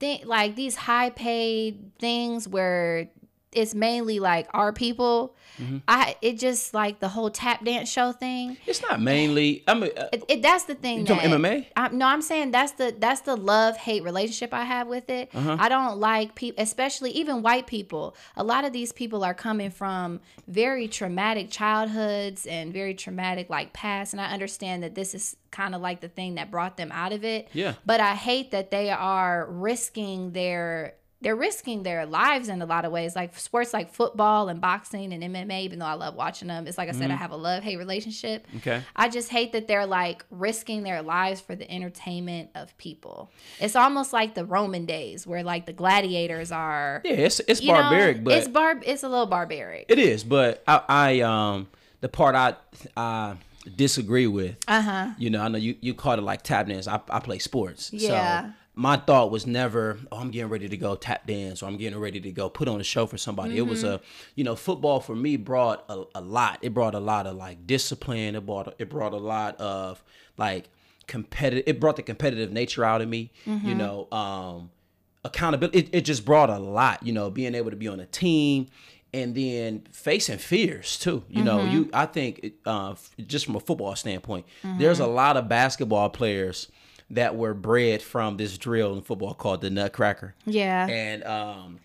[0.00, 3.08] think like these high paid things where
[3.52, 5.34] it's mainly like our people.
[5.58, 5.78] Mm-hmm.
[5.88, 8.58] I it just like the whole tap dance show thing.
[8.66, 9.64] It's not mainly.
[9.66, 10.98] I mean, uh, It, it, that's the thing.
[10.98, 11.66] You that, talking MMA?
[11.76, 15.30] I, no, I'm saying that's the that's the love hate relationship I have with it.
[15.34, 15.56] Uh-huh.
[15.58, 18.14] I don't like people, especially even white people.
[18.36, 23.72] A lot of these people are coming from very traumatic childhoods and very traumatic like
[23.72, 26.92] past, and I understand that this is kind of like the thing that brought them
[26.92, 27.48] out of it.
[27.52, 27.74] Yeah.
[27.86, 32.84] But I hate that they are risking their they're risking their lives in a lot
[32.84, 36.46] of ways like sports like football and boxing and MMA even though I love watching
[36.48, 38.82] them it's like I said I have a love hate relationship Okay.
[38.94, 43.30] I just hate that they're like risking their lives for the entertainment of people.
[43.60, 47.02] It's almost like the Roman days where like the gladiators are.
[47.04, 48.80] yeah, it's it's you know, barbaric, but it's bar.
[48.84, 49.86] It's a little barbaric.
[49.88, 51.68] It is, but I, I um
[52.00, 52.54] the part I
[52.96, 53.36] I
[53.76, 54.56] disagree with.
[54.66, 55.08] Uh huh.
[55.18, 56.86] You know, I know you you called it like tap dance.
[56.88, 57.92] I I play sports.
[57.92, 58.46] Yeah.
[58.46, 61.76] So my thought was never, oh, I'm getting ready to go tap dance or I'm
[61.78, 63.58] getting ready to go put on a show for somebody.
[63.58, 63.94] It was Mm-hmm.
[63.94, 64.00] a,
[64.36, 66.60] you know, football for me brought a, a lot.
[66.62, 68.36] It brought a lot of like discipline.
[68.36, 70.02] It brought it brought a lot of
[70.36, 70.68] like
[71.08, 71.64] competitive.
[71.66, 73.32] It brought the competitive nature out of me.
[73.46, 73.68] Mm-hmm.
[73.68, 74.70] You know, um,
[75.24, 75.78] accountability.
[75.80, 77.04] It, it just brought a lot.
[77.04, 78.68] You know, being able to be on a team
[79.12, 81.24] and then facing fears too.
[81.28, 81.72] You know, Mm-hmm.
[81.74, 82.94] you I think uh,
[83.26, 86.68] just from a football standpoint, there's a lot of basketball players
[87.10, 90.86] that were bred from this drill in football called the Nutcracker, Yeah.
[90.86, 91.80] and um,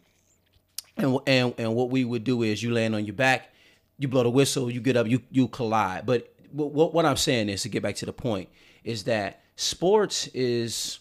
[0.98, 3.50] and and and what we would do is you land on your back,
[3.98, 6.06] you blow the whistle, you get up, you you collide.
[6.06, 8.50] But what what I'm saying is to get back to the point
[8.84, 11.00] is that sports is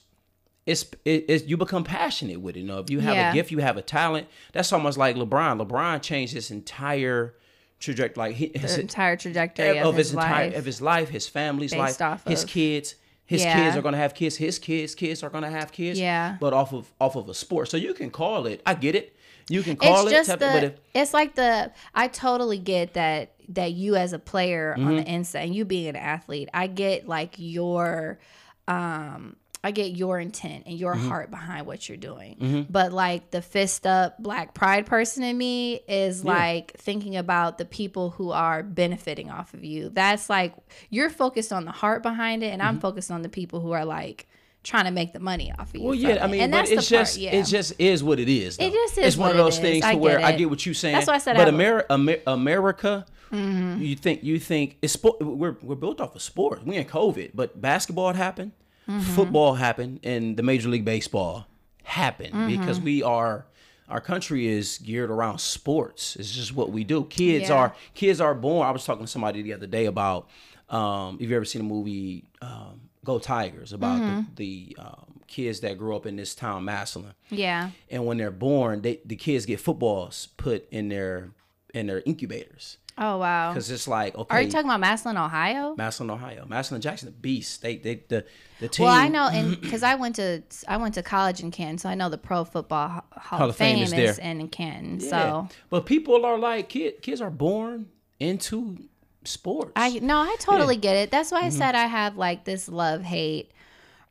[0.66, 2.60] it's it, it's you become passionate with it.
[2.60, 3.30] You know, if you have Yeah.
[3.32, 4.28] a gift, you have a talent.
[4.52, 5.60] That's almost like LeBron.
[5.66, 7.34] LeBron changed his entire
[7.80, 10.56] trajectory, like his, entire trajectory of, of his, his entire life.
[10.58, 12.94] of his life, his family's Based life, his of- kids.
[13.32, 13.54] His Yeah.
[13.64, 14.36] kids are gonna have kids.
[14.36, 15.98] His kids' kids are gonna have kids.
[15.98, 16.36] Yeah.
[16.40, 18.60] But off of off of a sport, so you can call it.
[18.66, 19.16] I get it.
[19.48, 20.14] You can call it's it.
[20.26, 24.74] just the if, it's like the i totally get that that you as a player
[24.78, 24.96] on Mm-hmm.
[24.98, 28.20] the inside and you being an athlete i get like your
[28.68, 30.80] um i get your intent and Mm-hmm.
[30.80, 35.36] your heart behind what you're doing but like the fist up black pride person in
[35.38, 40.54] me is like thinking about the people who are benefiting off of you that's like
[40.90, 42.68] you're focused on the heart behind it and Mm-hmm.
[42.68, 44.26] i'm focused on the people who are like
[44.64, 46.30] trying to make the money off of you well, yeah, I it.
[46.30, 47.30] mean, and but that's it's the part, yeah.
[47.32, 48.56] it just is what it is.
[48.58, 48.66] Though.
[48.66, 50.64] It just is It's one of those things I to where get I get what
[50.64, 50.94] you're saying.
[50.94, 51.60] That's why I said But I- Mm-hmm.
[51.60, 55.20] Amer- Amer- America, you think you think it's sport.
[55.20, 56.62] We're we're built off of sports.
[56.64, 58.52] We in COVID, but basketball happened,
[58.92, 59.14] Mm-hmm.
[59.14, 61.46] football happened, and the Major League Baseball
[61.84, 62.60] happened Mm-hmm.
[62.60, 63.46] because we are.
[63.88, 66.16] Our country is geared around sports.
[66.16, 67.04] It's just what we do.
[67.04, 67.56] Kids Yeah.
[67.56, 68.66] are kids are born.
[68.66, 70.28] I was talking to somebody the other day about.
[70.70, 74.20] Um, if you ever seen the movie um, Go Tigers about Mm-hmm.
[74.36, 78.30] the, the um, kids that grew up in this town, Massillon, yeah and when they're
[78.30, 81.30] born, they the kids get footballs put in their
[81.74, 85.74] in their incubators oh wow because it's like okay, Are you talking about Massillon, Ohio?
[85.76, 87.62] Massillon, Ohio, Massillon Jackson, the beast.
[87.62, 88.24] They they the
[88.60, 88.84] the team.
[88.84, 91.88] Well, I know, and because I went to I went to college in Canton, so
[91.88, 94.14] I know the Pro Football Ho- Hall, of Fame, is, there.
[94.20, 95.00] in, Canton.
[95.00, 95.08] Yeah.
[95.08, 97.88] So but people are like kid, kids are born
[98.20, 98.78] into
[99.24, 99.72] sports.
[99.76, 101.10] I no, I totally get it.
[101.10, 101.58] That's why I mm-hmm.
[101.58, 103.52] said I have like this love hate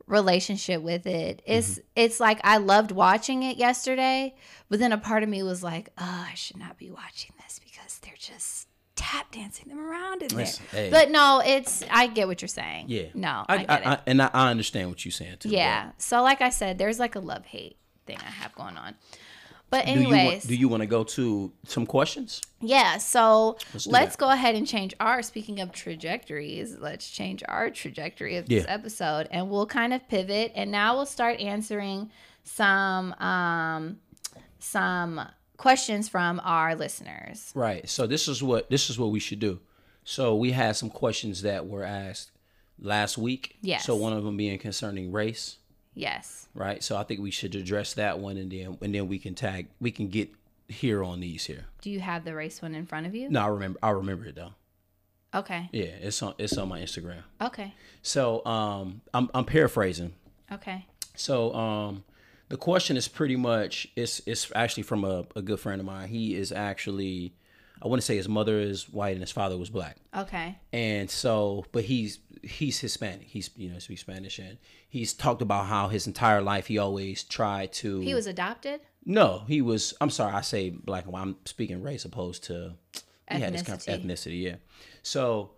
[0.07, 1.37] relationship with it.
[1.37, 1.53] Mm-hmm.
[1.53, 4.35] It's it's like I loved watching it yesterday,
[4.69, 7.59] but then a part of me was like, oh, I should not be watching this
[7.59, 8.67] because they're just
[9.01, 10.37] tap dancing them around in there.
[10.45, 10.89] Listen, hey.
[10.91, 12.85] But no, it's I get what you're saying.
[12.87, 13.85] yeah, No, I, I, get I, it.
[13.87, 15.49] I, and I, understand what you're saying too.
[15.49, 15.91] Yeah.
[15.97, 18.95] So like I said, there's like a love hate thing I have going on.
[19.69, 22.41] But Do you want, anyways, do you want to go to some questions?
[22.59, 22.97] yeah.
[22.97, 25.21] So Let's let's, go ahead and change our.
[25.21, 28.73] Speaking of trajectories, let's change our trajectory of this Yeah.
[28.73, 30.51] episode, and we'll kind of pivot.
[30.55, 32.11] And now we'll start answering
[32.43, 33.99] some um
[34.59, 35.21] some
[35.61, 37.51] questions from our listeners.
[37.55, 37.87] Right.
[37.87, 39.59] So this is what this is what we should do.
[40.03, 42.31] So we had some questions that were asked
[42.79, 43.57] last week.
[43.61, 43.85] Yes.
[43.85, 45.57] So one of them being concerning race.
[45.93, 46.47] Yes.
[46.53, 46.81] right?
[46.81, 49.67] So I think we should address that one, and then and then we can tag,
[49.79, 50.29] we can get
[50.67, 51.65] here on these here.
[51.81, 53.29] Do you have the race one in front of you?
[53.29, 54.53] No, I remember, I remember it though.
[55.33, 55.69] Okay.
[55.71, 57.23] Yeah, it's on it's on my Instagram.
[57.41, 57.73] Okay.
[58.01, 60.13] So um, I'm I'm paraphrasing.
[60.51, 60.85] Okay.
[61.15, 62.03] So um,
[62.51, 66.09] the question is pretty much it's it's actually from a, a good friend of mine.
[66.09, 67.33] He is actually
[67.81, 69.97] I want to say his mother is white and his father was black.
[70.15, 70.57] Okay.
[70.73, 74.57] and so but he's he's hispanic he's you know speaks spanish and
[74.89, 78.81] he's talked about how his entire life he always tried to He was adopted.
[79.05, 82.73] no he was i'm sorry i say black and white i'm speaking race opposed to
[83.29, 84.05] he had this kind of Ethnicity.
[84.05, 84.55] ethnicity yeah
[85.03, 85.51] so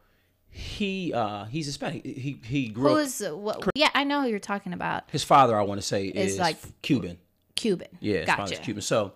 [0.55, 3.67] he uh he's hispanic he he grew up what?
[3.75, 5.03] Yeah, I know who you're talking about.
[5.11, 7.17] his father i want to say Is is like- cuban
[7.55, 7.87] Cuban.
[7.99, 8.81] yeah, his father's Cuban.
[8.81, 9.13] So,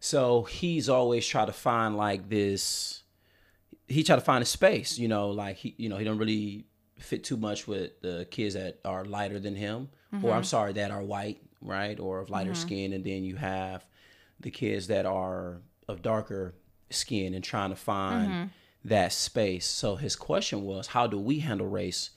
[0.00, 3.02] so he's always tried to find like this.
[3.88, 6.64] He tried to find a space, you know, like he, you know, he don't really
[6.98, 10.24] fit too much with the kids that are lighter than him, Mm-hmm.
[10.24, 13.84] or I'm sorry, that are white, right, or of lighter skin, and then you have
[14.40, 16.54] the kids that are of darker
[16.88, 18.44] skin and trying to find Mm-hmm.
[18.84, 19.66] That space.
[19.66, 22.10] So his question was, how do we handle race?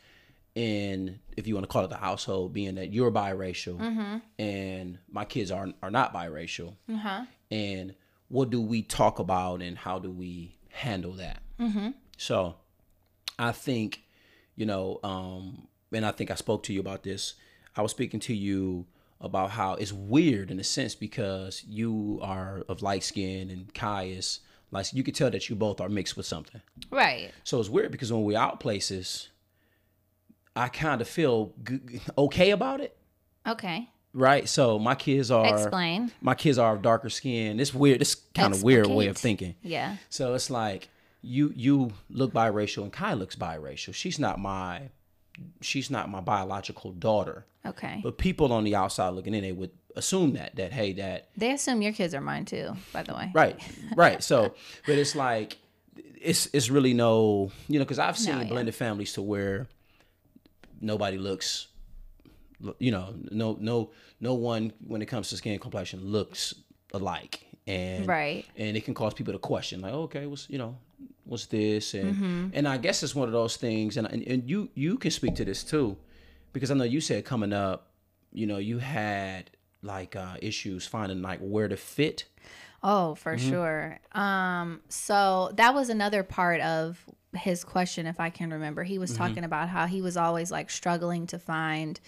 [0.55, 4.17] in if you want to call it the household, being that you're biracial Mm-hmm.
[4.39, 7.25] and my kids are are not biracial, Uh-huh.
[7.51, 7.93] and
[8.29, 11.41] what do we talk about and how do we handle that?
[11.59, 11.89] Mm-hmm.
[12.17, 12.55] So,
[13.37, 14.03] I think,
[14.55, 17.33] you know, um, and I think I spoke to you about this.
[17.75, 18.85] I was speaking to you
[19.19, 24.03] about how it's weird in a sense because you are of light skin and Kai
[24.05, 24.39] is
[24.71, 26.61] like you could tell that you both are mixed with something.
[26.91, 27.31] Right.
[27.43, 29.29] So it's weird because when we're out places,
[30.55, 32.97] I kind of feel g- okay about it,
[33.47, 33.89] Okay.
[34.13, 34.47] right?
[34.47, 36.11] So my kids are Explain.
[36.21, 37.59] my kids are of darker skin.
[37.59, 38.01] It's weird.
[38.01, 39.55] It's kind of weird way of thinking.
[39.61, 39.97] Yeah.
[40.09, 40.89] So it's like
[41.21, 43.93] you you look biracial and Kai looks biracial.
[43.93, 44.89] She's not my
[45.61, 47.45] she's not my biological daughter.
[47.65, 47.99] Okay.
[48.03, 51.51] But people on the outside looking in, they would assume that that hey that They
[51.51, 53.31] assume your kids are mine too, by the way.
[53.33, 53.59] right
[53.95, 54.23] right.
[54.23, 54.53] So
[54.85, 55.57] but it's like
[56.21, 58.47] it's it's really no you know because I've seen No, yeah.
[58.49, 59.67] blended families to where
[60.81, 61.67] nobody looks
[62.79, 66.53] you know no no no one when it comes to skin complexion looks
[66.93, 68.45] alike and Right.
[68.57, 70.77] and it can cause people to question like okay what's you know
[71.25, 72.47] what's this and Mm-hmm.
[72.53, 75.35] and i guess it's one of those things and, and and you you can speak
[75.35, 75.97] to this too
[76.53, 77.91] because I know you said coming up,
[78.31, 79.51] you know, you had
[79.85, 82.25] like uh, issues finding like where to fit.
[82.83, 83.49] Oh, for Mm-hmm.
[83.49, 83.99] sure.
[84.11, 88.83] Um, so that was another part of his question, if I can remember.
[88.83, 89.17] He was Mm-hmm.
[89.17, 91.99] talking about how he was always like struggling to find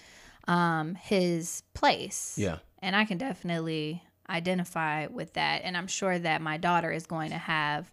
[0.46, 2.34] um his place.
[2.38, 2.58] Yeah.
[2.80, 5.62] And I can definitely identify with that.
[5.64, 7.92] And I'm sure that my daughter is going to have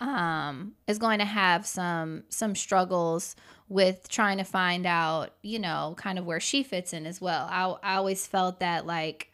[0.00, 3.36] um is going to have some some struggles
[3.68, 7.48] with trying to find out, you know, kind of where she fits in as well.
[7.50, 9.32] I I always felt that like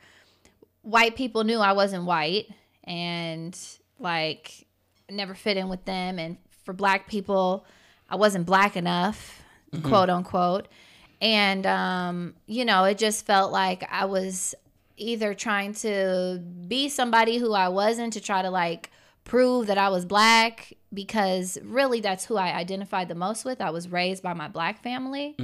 [0.82, 2.46] white people knew I wasn't white
[2.84, 3.58] and
[3.98, 4.66] like
[5.10, 7.66] never fit in with them and for black people
[8.08, 9.42] I wasn't black enough,
[9.82, 10.68] quote unquote.
[11.20, 14.54] And um, you know, it just felt like I was
[14.96, 18.90] either trying to be somebody who I wasn't to try to like
[19.24, 23.61] prove that I was black because really that's who I identified the most with.
[23.61, 25.35] I was raised by my black family.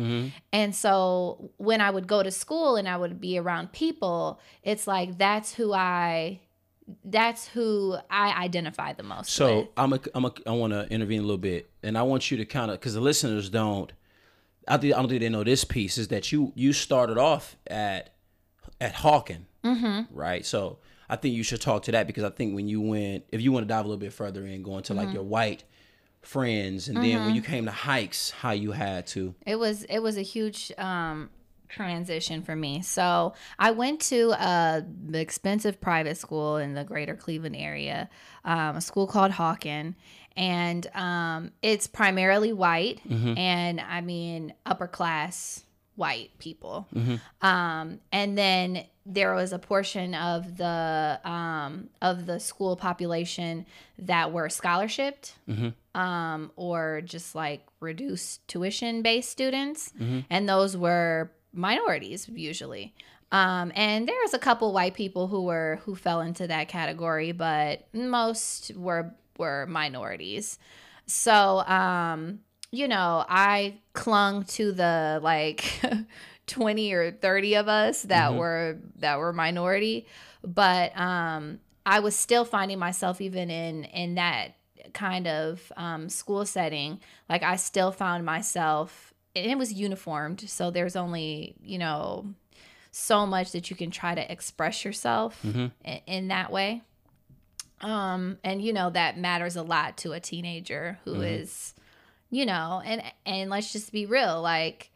[0.53, 4.87] And so when I would go to school and I would be around people, it's
[4.87, 6.41] like that's who I
[7.05, 9.69] that's who I identify the most So with.
[9.77, 12.37] I'm a, I'm a, I want to intervene a little bit, and I want you
[12.37, 13.93] to kind of because the listeners don't.
[14.69, 17.57] I think I don't think they know this piece is that you you started off
[17.67, 18.15] at
[18.81, 20.03] at Hawken, mm-hmm.
[20.17, 20.47] right?
[20.47, 23.41] So I think you should talk to that because I think when you went, if
[23.41, 25.65] you want to dive a little bit further in, going to like your white
[26.23, 29.35] friends, and then when you came to hikes, how you had to.
[29.47, 31.31] It was it was a huge um
[31.69, 32.83] transition for me.
[32.83, 38.09] So I went to a expensive private school in the greater Cleveland area,
[38.45, 39.95] um, a school called Hawken.
[40.37, 43.01] And um, it's primarily white
[43.39, 45.65] and I mean upper class
[45.95, 46.87] white people.
[47.41, 53.65] Um, and then there was a portion of the um, of the school population
[54.01, 55.33] that were scholarshiped
[55.95, 59.93] um, or just like reduced tuition based students,
[60.29, 62.95] and those were minorities usually.
[63.33, 67.33] Um, and there was a couple white people who were who fell into that category,
[67.33, 70.59] but most were were minorities.
[71.07, 72.41] So, um,
[72.73, 75.81] you know, I clung to the like
[76.47, 80.07] 20 or 30 of us that were that were minority,
[80.45, 84.57] but um I was still finding myself even in in that
[84.93, 87.01] kind of um, school setting.
[87.29, 92.27] Like I still found myself, and it was uniformed, so there's only you know
[92.91, 95.45] so much that you can try to express yourself
[95.85, 96.83] in, in that way.
[97.83, 101.75] Um, and you know that matters a lot to a teenager who is,
[102.31, 104.91] you know, and and let's just be real, like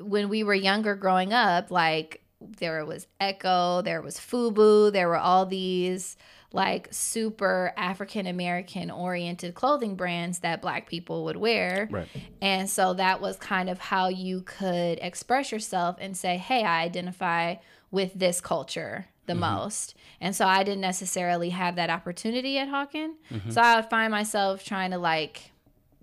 [0.00, 5.16] when we were younger growing up, like there was Ecko, there was Fubu, there were
[5.16, 6.16] all these
[6.52, 11.88] like super African American oriented clothing brands that black people would wear.
[11.90, 12.08] Right.
[12.40, 16.82] And so that was kind of how you could express yourself and say, hey, I
[16.82, 17.56] identify
[17.90, 19.40] with this culture the mm-hmm.
[19.40, 19.96] most.
[20.20, 23.14] And so I didn't necessarily have that opportunity at Hawken.
[23.30, 23.50] Mm-hmm.
[23.50, 25.50] So I would find myself trying to like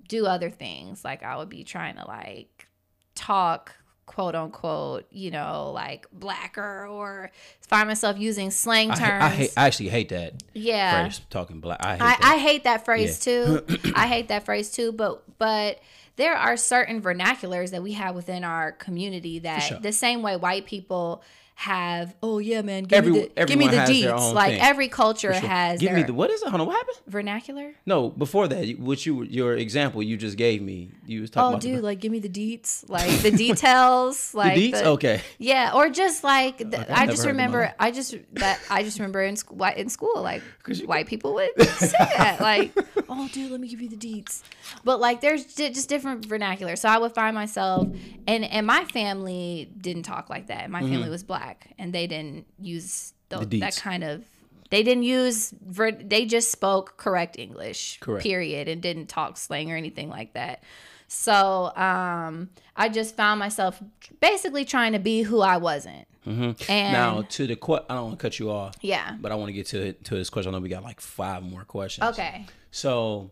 [0.07, 1.03] do other things.
[1.03, 2.67] Like I would be trying to like
[3.15, 9.21] talk quote unquote, you know, like blacker or find myself using slang I, terms.
[9.23, 9.53] ha- I hate.
[9.57, 11.03] I actually hate that yeah.
[11.03, 11.21] phrase.
[11.29, 11.83] Talking black.
[11.83, 12.19] I hate I, that.
[12.23, 13.63] I hate that phrase too.
[13.95, 14.91] I hate that phrase too.
[14.91, 15.79] But but
[16.15, 19.79] there are certain vernaculars that we have within our community that sure.
[19.79, 21.23] the same way white people
[21.55, 22.15] have.
[22.23, 24.33] Oh yeah, man, give Every- me the give me the everyone has their deets.
[24.33, 24.61] Like thing.
[24.61, 25.47] every culture sure.
[25.47, 26.49] has Give me the what is it?
[26.49, 26.97] Hold on, what happened?
[27.07, 27.73] vernacular.
[27.85, 31.49] No, before that, what you your example you just gave me, you was talking Oh,
[31.49, 34.79] about the- dude, like give me the deets, like the details, like the deets.
[34.81, 38.83] the- okay, Yeah, or just like the, I've I just remember I just that I
[38.83, 42.71] just remember in school in school like you- white people would say that like
[43.09, 44.41] oh dude let me give you the deets,
[44.83, 46.75] but like there's just different vernacular.
[46.75, 47.87] So I would find myself
[48.27, 50.69] and and my family didn't talk like that.
[50.69, 51.09] My family mm-hmm.
[51.11, 53.49] was black and they didn't use Mm-hmm.
[53.49, 54.23] The that kind of.
[54.69, 57.99] They didn't use ver- they just spoke correct English.
[57.99, 58.23] Correct.
[58.23, 60.63] Period and didn't talk slang or anything like that.
[61.07, 63.81] So um, I just found myself
[64.19, 66.07] basically trying to be who I wasn't.
[66.25, 69.15] And now to the que- I don't want to cut you off, yeah.
[69.19, 70.53] but I want to get to to this question.
[70.53, 72.07] I know we got like five more questions.
[72.11, 72.45] Okay.
[72.71, 73.31] So,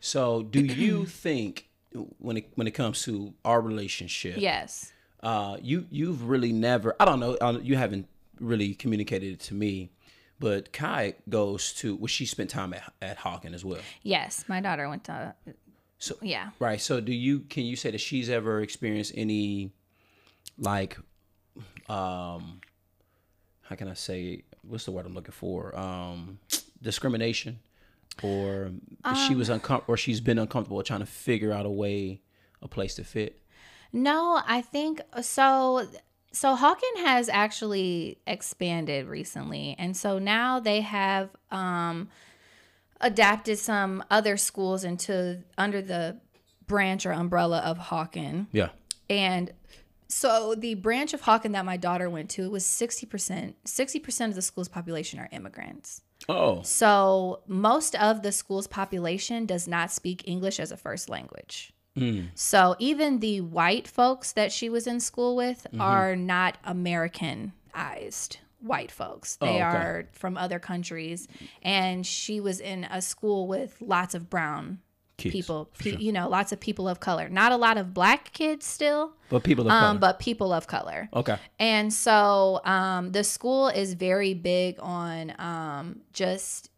[0.00, 1.68] so do you think
[2.18, 4.92] when it when it comes to our relationship, Yes.
[5.22, 8.08] Uh, you you've really never I don't know uh, you haven't
[8.40, 9.90] really communicated it to me,
[10.40, 13.80] but Kai goes to well she spent time at at Hawken as well.
[14.02, 14.44] Yes.
[14.48, 15.34] My daughter went to.
[15.98, 16.50] So- yeah.
[16.58, 16.80] Right.
[16.80, 19.70] So do you can you say that she's ever experienced any
[20.58, 20.96] like
[21.88, 22.60] um
[23.62, 25.78] how can I say what's the word I'm looking for?
[25.78, 26.38] Um
[26.82, 27.60] discrimination
[28.22, 28.72] or
[29.26, 32.20] she was uncomfortable or she's been uncomfortable trying to figure out a way
[32.60, 33.38] a place to fit.
[33.92, 35.86] No, I think so.
[36.32, 42.08] So Hawken has actually expanded recently, and so now they have um,
[43.00, 46.18] adapted some other schools into under the
[46.66, 48.46] branch or umbrella of Hawken.
[48.52, 48.70] Yeah.
[49.10, 49.52] And
[50.08, 53.54] so the branch of Hawken that my daughter went to was 60%.
[53.64, 56.02] 60% of the school's population are immigrants.
[56.28, 56.62] Oh.
[56.62, 61.72] So most of the school's population does not speak English as a first language.
[61.96, 62.28] Mm.
[62.34, 65.80] So even the white folks that she was in school with Mm-hmm.
[65.80, 69.36] are not Americanized white folks.
[69.36, 69.62] They Oh, okay.
[69.62, 71.28] are from other countries.
[71.62, 74.78] And she was in a school with lots of brown
[75.18, 76.00] Kids, people, pe- sure.
[76.00, 77.28] you know, lots of people of color.
[77.28, 79.98] Not a lot of black kids still, But people of um, color.
[79.98, 81.08] but people of color.
[81.12, 81.36] okay.
[81.58, 86.70] And so um, the school is very big on um, just,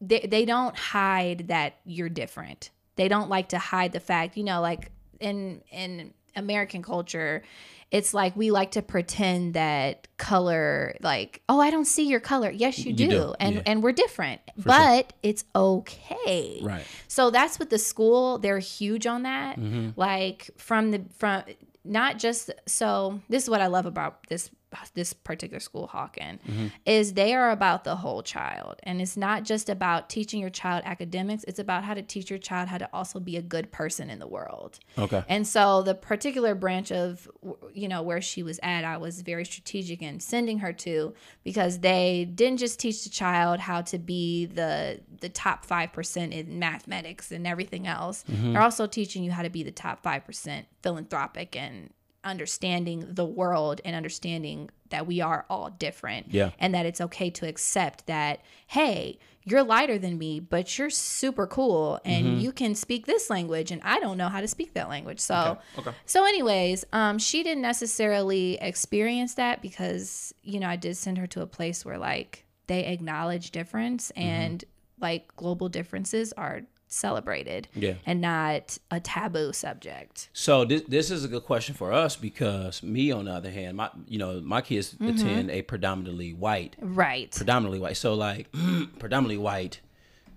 [0.00, 2.70] they, they don't hide that you're different.
[2.98, 4.90] They don't like to hide the fact, you know, like
[5.20, 7.42] in, in American culture,
[7.90, 12.50] it's like we like to pretend that color, like, oh, I don't see your color.
[12.50, 13.04] Yes, you do.
[13.04, 13.62] You do, And, yeah.
[13.64, 16.60] and we're different, but it's okay.
[16.62, 16.84] Right.
[17.06, 19.58] So that's what the school, they're huge on that.
[19.58, 19.98] Mm-hmm.
[19.98, 21.44] Like from the from
[21.84, 24.50] not just so this is what I love about this
[24.94, 26.66] this particular school Hawken Mm-hmm.
[26.86, 30.82] is they are about the whole child and it's not just about teaching your child
[30.84, 34.10] academics it's about how to teach your child how to also be a good person
[34.10, 35.22] in the world Okay.
[35.28, 37.28] and so the particular branch of
[37.72, 41.14] you know where she was at, I was very strategic in sending her to
[41.44, 46.58] because they didn't just teach the child how to be the the top 5% in
[46.58, 48.24] mathematics and everything else.
[48.28, 51.90] They're also teaching you how to be the top 5% philanthropic and
[52.28, 56.50] understanding the world and understanding that we are all different Yeah.
[56.58, 61.46] and that it's okay to accept that hey you're lighter than me but you're super
[61.46, 64.88] cool and you can speak this language and i don't know how to speak that
[64.88, 65.88] language so Okay.
[65.88, 65.96] Okay.
[66.06, 71.26] so anyways um she didn't necessarily experience that because you know i did send her
[71.26, 74.28] to a place where like they acknowledge difference Mm-hmm.
[74.28, 74.64] and
[75.00, 77.94] like global differences are celebrated Yeah.
[78.06, 82.82] and not a taboo subject So this this is a good question for us because
[82.82, 85.08] me, on the other hand, my you know my kids Mm-hmm.
[85.08, 87.96] attend a predominantly white, right predominantly white.
[87.96, 88.48] So like
[88.98, 89.80] predominantly white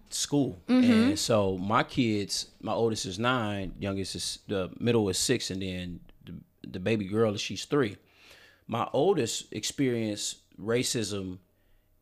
[0.10, 0.91] school, Mm-hmm.
[0.91, 5.62] and so my kids, my oldest is nine, youngest is the middle is six, and
[5.62, 6.34] then the,
[6.68, 7.95] the baby girl she's three.
[8.68, 11.39] My oldest experienced racism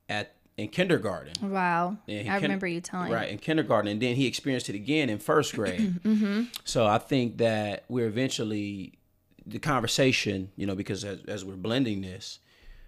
[0.10, 1.34] at in kindergarten.
[1.52, 5.10] wow i kin- remember you telling right in kindergarten, and then he experienced it again
[5.10, 6.00] in first grade.
[6.10, 6.44] Mm-hmm.
[6.64, 8.94] So I think that we're eventually
[9.46, 12.40] the conversation, you know, because as, as we're blending this,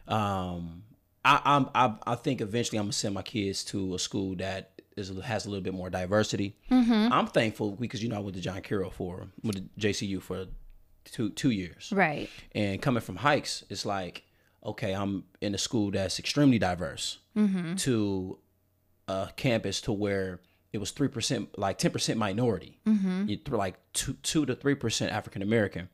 [0.08, 0.84] um,
[1.24, 4.72] I, I'm I, I think eventually I'm gonna send my kids to a school that
[4.98, 6.56] is has a little bit more diversity.
[6.70, 7.14] Mm-hmm.
[7.14, 10.48] I'm thankful because you know I went to John Carroll for with the JCU for
[11.06, 14.24] two two years, right and coming from hikes, it's like,
[14.64, 17.20] okay, I'm in a school that's extremely diverse
[17.78, 18.38] to
[19.08, 20.42] a campus to where
[20.74, 23.56] it was three percent, like ten percent minority, mm-hmm.
[23.56, 25.90] like two two to three percent African American,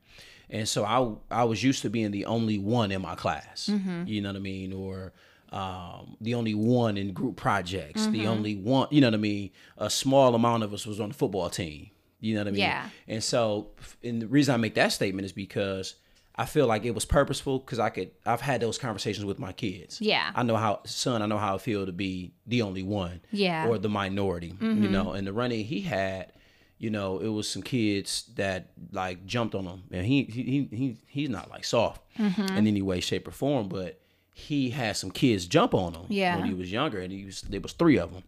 [0.50, 3.68] and so I I was used to being the only one in my class,
[4.06, 5.12] you know what I mean, or
[5.50, 9.50] um, the only one in group projects, the only one, you know what I mean.
[9.78, 11.90] A small amount of us was on the football team,
[12.20, 12.60] you know what I mean.
[12.60, 12.88] Yeah.
[13.06, 13.68] And so,
[14.02, 15.94] and the reason I make that statement is because
[16.40, 18.12] I feel like it was purposeful because I could.
[18.24, 20.00] I've had those conversations with my kids.
[20.00, 20.30] Yeah.
[20.34, 21.20] I know how, son.
[21.20, 23.20] I know how it feel to be the only one.
[23.32, 23.62] Yeah.
[23.64, 23.70] Mm-hmm.
[23.70, 24.54] Or the minority.
[24.60, 26.32] You know, and the running he had,
[26.78, 30.68] you know, it was some kids that like jumped on him, and he he he,
[30.76, 32.56] he he's not like soft Mm-hmm.
[32.56, 34.00] in any way, shape, or form, but
[34.32, 36.36] he had some kids jump on him Yeah.
[36.36, 38.22] when he was younger, and he was there was three of them,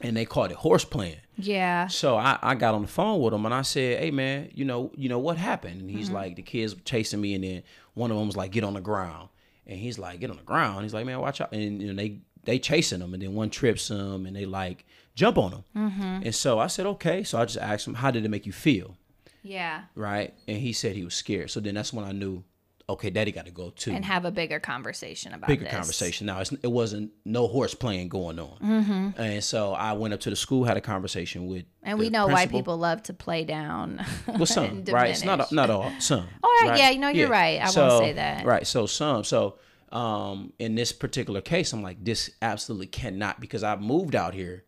[0.00, 1.20] and they called it horse playing.
[1.36, 4.50] yeah So I, I got on the phone with him and I said, "Hey man,
[4.54, 6.14] you know you know what happened?" And he's Mm-hmm.
[6.14, 7.62] like, "The kids were chasing me, and then
[7.94, 9.28] one of them was like, get on the ground."
[9.66, 11.94] And he's like, "Get on the ground." He's like, "Man, watch out!" And you know,
[11.94, 14.84] they they chasing him, and then one trips him, and they like
[15.14, 15.64] jump on him.
[15.76, 16.22] Mm-hmm.
[16.24, 18.52] And so I said, "Okay." So I just asked him, "How did it make you
[18.52, 18.96] feel?"
[19.44, 20.32] yeah Right?
[20.48, 21.50] And he said he was scared.
[21.50, 22.44] So then that's when I knew,
[22.88, 25.72] okay, Daddy got to go too and have a bigger conversation about bigger this.
[25.72, 26.26] conversation.
[26.26, 29.20] Now it's, it wasn't no horse playing going on, Mm-hmm.
[29.20, 32.26] and so I went up to the school, had a conversation with, And we know
[32.26, 32.58] white principal.
[32.60, 34.04] people love to play down.
[34.26, 35.10] Well, some, right?
[35.10, 35.52] It's not diminish.
[35.52, 36.26] not all, some.
[36.42, 37.60] All right, yeah, you know, you're right.
[37.60, 38.44] I won't say that.
[38.44, 39.24] Right, so some.
[39.24, 39.58] So
[39.90, 44.64] um, in this particular case, I'm like, this absolutely cannot because I moved out here,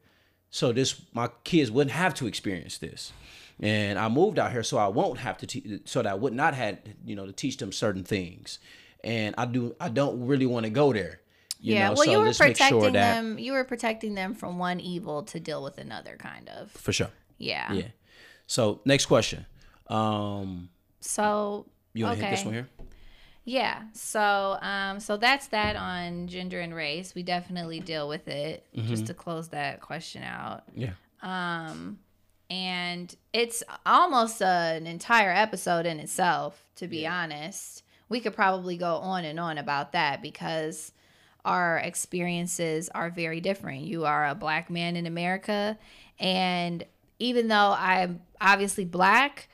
[0.50, 3.12] so this my kids wouldn't have to experience this,
[3.60, 6.32] and I moved out here so I won't have to, te- so that I would
[6.32, 8.58] not have you know to teach them certain things,
[9.02, 11.20] and I do I don't really want to go there.
[11.60, 13.38] You yeah, know, well, so you were protecting sure them.
[13.38, 16.70] You were protecting them from one evil to deal with another, kind of.
[16.72, 17.08] for sure.
[17.38, 17.72] Yeah.
[17.72, 17.88] Yeah.
[18.46, 19.46] So next question.
[19.88, 20.68] Um,
[21.00, 22.30] so You want to okay.
[22.30, 22.68] hit this one here?
[23.46, 23.82] Yeah.
[23.92, 27.14] So um so that's that on gender and race.
[27.14, 28.88] We definitely deal with it Mm-hmm.
[28.88, 30.64] just to close that question out.
[30.74, 30.92] Yeah.
[31.22, 31.98] Um
[32.50, 37.82] and it's almost an entire episode in itself to be honest.
[38.08, 40.92] We could probably go on and on about that because
[41.44, 43.82] our experiences are very different.
[43.82, 45.78] You are a black man in America
[46.18, 46.84] and
[47.18, 49.48] even though I'm obviously black,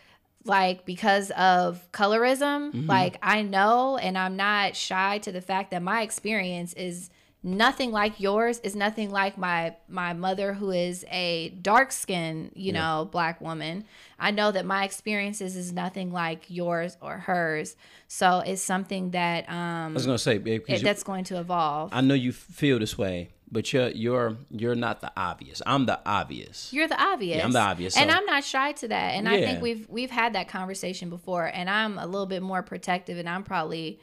[0.45, 2.87] like because of colorism, mm-hmm.
[2.87, 7.11] like I know and I'm not shy to the fact that my experience is
[7.43, 12.71] nothing like yours is nothing like my my mother who is a dark skinned you
[12.71, 13.83] know black woman
[14.19, 17.77] i know that my experiences is nothing like yours or hers
[18.09, 21.91] so it's something that um I was gonna say, babe, it, that's going to evolve
[21.93, 25.63] I know you feel this way, but you're you're you're not the obvious.
[25.67, 26.73] I'm the obvious.
[26.73, 27.45] You're the obvious.
[27.45, 29.15] I'm the obvious, and I'm not shy to that.
[29.15, 31.47] And I think we've we've had that conversation before.
[31.53, 33.19] And I'm a little bit more protective.
[33.19, 34.01] And I'm probably,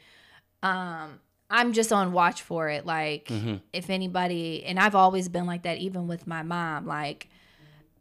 [0.62, 1.20] um,
[1.50, 2.84] I'm just on watch for it.
[2.86, 3.56] Like Mm-hmm.
[3.72, 6.86] if anybody, and I've always been like that, even with my mom.
[6.86, 7.28] Like,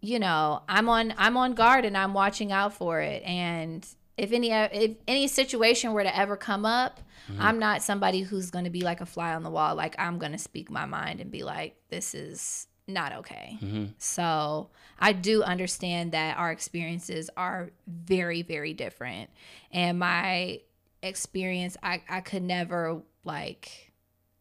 [0.02, 3.24] you know, I'm on I'm on guard and I'm watching out for it.
[3.24, 3.88] And
[4.18, 7.00] if any if any situation were to ever come up.
[7.30, 7.42] Mm-hmm.
[7.42, 9.76] I'm not somebody who's going to be like a fly on the wall.
[9.76, 13.58] Like I'm going to speak my mind and be like, this is not okay.
[13.62, 13.86] Mm-hmm.
[13.98, 19.30] So I do understand that our experiences are very, very different.
[19.74, 20.62] And my
[21.04, 23.92] experience, I, I could never like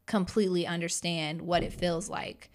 [0.07, 2.51] completely understand what it feels like.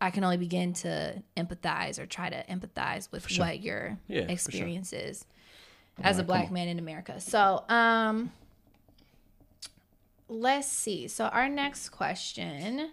[0.00, 3.46] I can only begin to empathize or try to empathize with sure.
[3.46, 4.32] what your Yeah, for sure.
[4.32, 5.26] experience is
[6.02, 7.20] as right, a black man in America.
[7.20, 8.32] So, um,
[10.28, 11.08] let's see.
[11.08, 12.90] So, our next question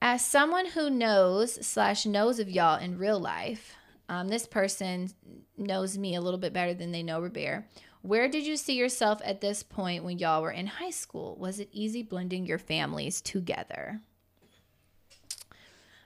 [0.00, 3.74] as someone who knows slash knows of y'all in real life,
[4.08, 5.10] um, this person
[5.56, 7.66] knows me a little bit better than they know Robert.
[8.06, 11.36] Where did you see yourself at this point when y'all were in high school?
[11.40, 14.00] Was it easy blending your families together?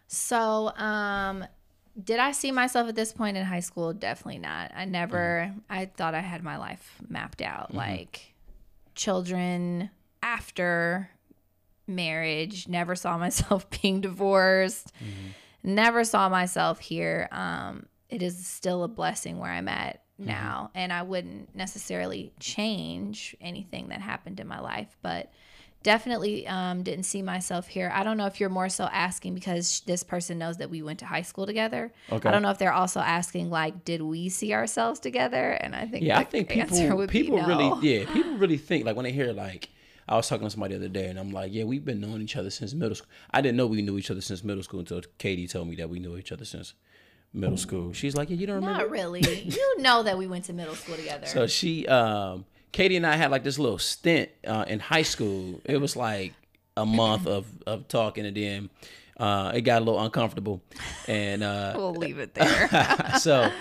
[0.06, 1.44] So, um,
[2.02, 3.92] did I see myself at this point in high school?
[3.92, 4.72] Definitely not.
[4.74, 7.74] I never, I thought I had my life mapped out.
[7.74, 8.32] Like,
[8.94, 9.90] children
[10.22, 11.10] after
[11.86, 14.90] marriage, never saw myself being divorced,
[15.62, 17.28] never saw myself here.
[17.30, 23.36] Um, it is still a blessing where I'm at now, and I wouldn't necessarily change
[23.40, 25.32] anything that happened in my life, but
[25.82, 27.90] definitely um, didn't see myself here.
[27.94, 30.98] I don't know if you're more so asking because this person knows that we went
[30.98, 31.92] to high school together.
[32.12, 32.28] Okay.
[32.28, 35.52] I don't know if they're also asking like, did we see ourselves together?
[35.52, 37.46] And I think Yeah, I think people would be people no.
[37.46, 39.70] really yeah people really think like when they hear like
[40.08, 42.20] I was talking to somebody the other day and I'm like yeah we've been knowing
[42.20, 43.08] each other since middle school.
[43.30, 45.88] I didn't know we knew each other since middle school until Katie told me that
[45.88, 46.74] we knew each other since
[47.32, 47.92] middle school.
[47.92, 48.82] She's like yeah you don't remember.
[48.82, 49.20] Not really.
[49.20, 51.26] you know that we went to middle school together.
[51.26, 55.60] So she um Katie and I had like this little stint uh, in high school.
[55.64, 56.34] It was like
[56.76, 58.70] a month of of talking and then
[59.20, 60.62] uh, it got a little uncomfortable
[61.06, 62.68] and uh, we'll leave it there.
[63.18, 63.52] so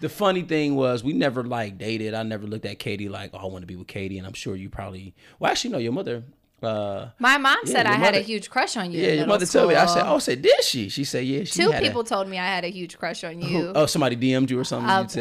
[0.00, 2.14] the funny thing was we never like dated.
[2.14, 4.18] I never looked at Katie like, oh, I want to be with Katie.
[4.18, 6.24] And I'm sure you probably, well, actually, no, your mother.
[6.64, 9.00] Uh, My mom said your I had a huge crush on you.
[9.00, 9.74] yeah, your mother told me.
[9.76, 10.88] I said, oh, I said, did she?
[10.88, 11.44] She said, yeah.
[11.44, 13.72] She Two had a- people told me I had a huge crush on you.
[13.74, 14.90] oh, somebody DM'd you or something.
[14.90, 15.16] of,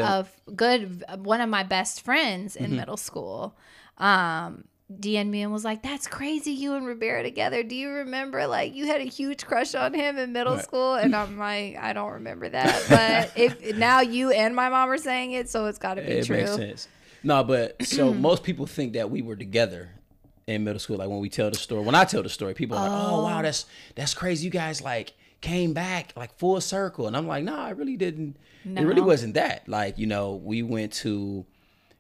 [0.48, 2.66] of good one of my best friends Mm-hmm.
[2.66, 3.56] in middle school
[3.98, 4.64] um
[4.94, 7.64] DM'd me and was like, "That's crazy, you and Rivera together.
[7.64, 10.64] Do you remember like you had a huge crush on him in middle Right.
[10.64, 14.90] school?" And I'm like, "I don't remember that." But if now you and my mom
[14.92, 16.38] are saying it, so it's got to be it true.
[16.38, 16.88] makes sense.
[17.24, 19.90] No, but so most people think that we were together
[20.48, 20.98] in middle school.
[20.98, 23.24] Like when we tell the story, when I tell the story, people are like, "Oh
[23.24, 23.66] wow, that's
[23.96, 24.46] that's crazy.
[24.46, 28.38] You guys like came back like full circle." And I'm like, "No, I really didn't.
[28.66, 29.68] It really wasn't that.
[29.68, 31.46] Like you know, we went to."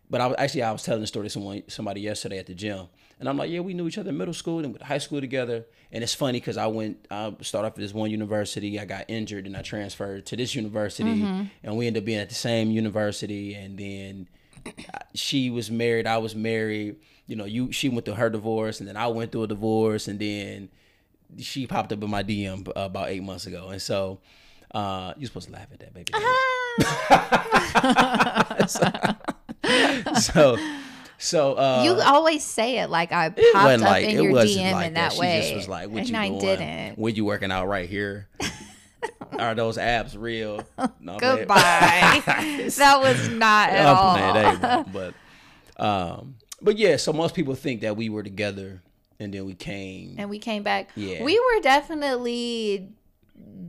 [0.09, 2.53] But I was actually I was telling the story to someone somebody yesterday at the
[2.53, 2.87] gym,
[3.19, 4.97] and I'm like, yeah, we knew each other in middle school and went to high
[4.97, 5.65] school together.
[5.91, 9.05] And it's funny because I went, I started off at this one university, I got
[9.07, 11.21] injured, and I transferred to this university,
[11.63, 13.53] and we ended up being at the same university.
[13.53, 14.27] And then
[14.65, 16.97] uh, she was married, I was married.
[17.27, 20.07] You know, you she went through her divorce, and then I went through a divorce,
[20.07, 20.69] and then
[21.37, 24.19] she popped up in my DM uh, about eight months ago, and so.
[24.75, 26.11] Uh, you're supposed to laugh at that, baby.
[30.19, 30.57] so,
[31.17, 34.87] so uh, you always say it like I popped up like in your DM like
[34.87, 35.41] in that, She way.
[35.41, 36.39] just was like, "What and you I doing?
[36.39, 36.97] didn't.
[36.97, 38.27] When you working out right here?
[39.37, 40.63] Are those abs real?
[40.99, 41.17] No.
[41.19, 42.21] Goodbye.
[42.25, 44.15] that was not at I'm all.
[44.15, 45.13] playing,
[45.77, 46.97] but um, but yeah.
[46.97, 48.81] So most people think that we were together,
[49.19, 50.15] and then we came.
[50.17, 50.89] and we came back.
[50.95, 51.23] Yeah.
[51.23, 52.89] We were definitely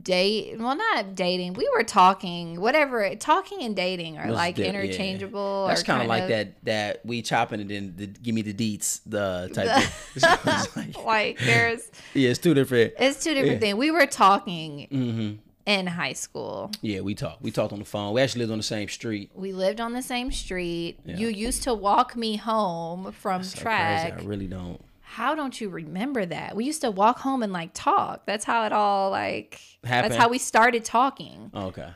[0.01, 0.57] date.
[0.59, 1.53] Well, not dating.
[1.53, 2.59] We were talking.
[2.61, 3.15] Whatever.
[3.15, 4.69] Talking and dating are Was like the- yeah.
[4.69, 5.67] interchangeable.
[5.67, 8.53] That's or kind of like that that we chopping it and the, give me the
[8.53, 9.77] deets the type.
[9.77, 11.81] of, like, Like there's,
[12.13, 12.93] yeah, it's two different.
[12.99, 13.59] it's two different Yeah.
[13.59, 13.75] things.
[13.77, 15.33] We were talking hmm
[15.65, 16.71] in high school.
[16.81, 17.41] Yeah, we talked.
[17.41, 18.13] We talked on the phone.
[18.13, 19.31] We actually lived on the same street.
[19.33, 20.99] We lived on the same street.
[21.05, 21.17] Yeah.
[21.17, 24.11] You used to walk me home from So track.
[24.13, 24.25] crazy.
[24.25, 24.79] I really don't.
[25.01, 26.55] How don't you remember that?
[26.55, 28.25] We used to walk home and like talk.
[28.25, 29.59] That's how it all like.
[29.83, 30.11] Happened?
[30.13, 31.51] That's how we started talking.
[31.55, 31.89] Okay.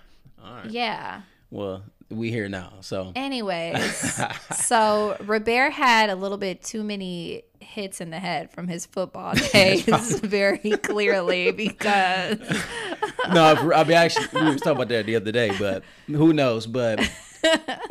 [0.44, 0.70] All right.
[0.72, 1.22] Yeah.
[1.52, 2.74] Well, we here now.
[2.82, 4.20] So Anyways,
[4.56, 9.34] so Robert had a little bit too many hits in the head from his football
[9.54, 12.40] days, very clearly, because
[13.34, 16.66] no, I mean actually we was talking about that the other day, but who knows?
[16.66, 17.00] But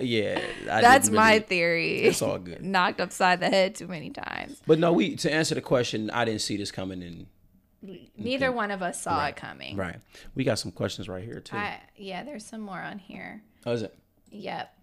[0.00, 0.40] yeah,
[0.70, 2.00] I that's didn't my theory.
[2.02, 2.62] It's all good.
[2.62, 4.60] Knocked upside the head too many times.
[4.66, 7.26] But no, we to answer the question, I didn't see this coming in.
[8.16, 9.28] Neither one of us saw Right.
[9.28, 9.76] it coming.
[9.76, 9.96] Right.
[10.34, 11.56] We got some questions right here too.
[11.56, 13.42] I, yeah, there's some more on here.
[13.64, 13.96] oh, is it?
[14.31, 14.74] Yep.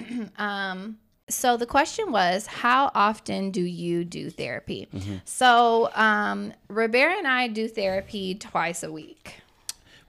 [0.38, 0.98] um
[1.28, 4.88] so the question was how often do you do therapy?
[5.24, 9.36] So um Robert and I do therapy twice a week.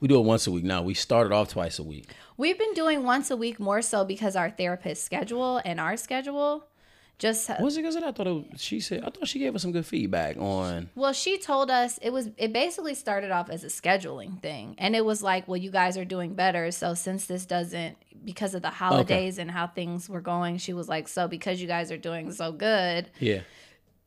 [0.00, 0.82] We do it once a week now.
[0.82, 2.10] We started off twice a week.
[2.36, 6.64] We've been doing once a week more so because our therapist schedule and our schedule
[7.20, 7.94] just Was it because?
[7.94, 9.04] I thought it was, she said.
[9.04, 10.90] I thought she gave us some good feedback on.
[10.96, 14.96] well she told us it was it basically started off as a scheduling thing and
[14.96, 18.62] it was like well you guys are doing better so since this doesn't because of
[18.62, 21.96] the holidays and how things were going she was like so because you guys are
[21.98, 23.40] doing so good Yeah.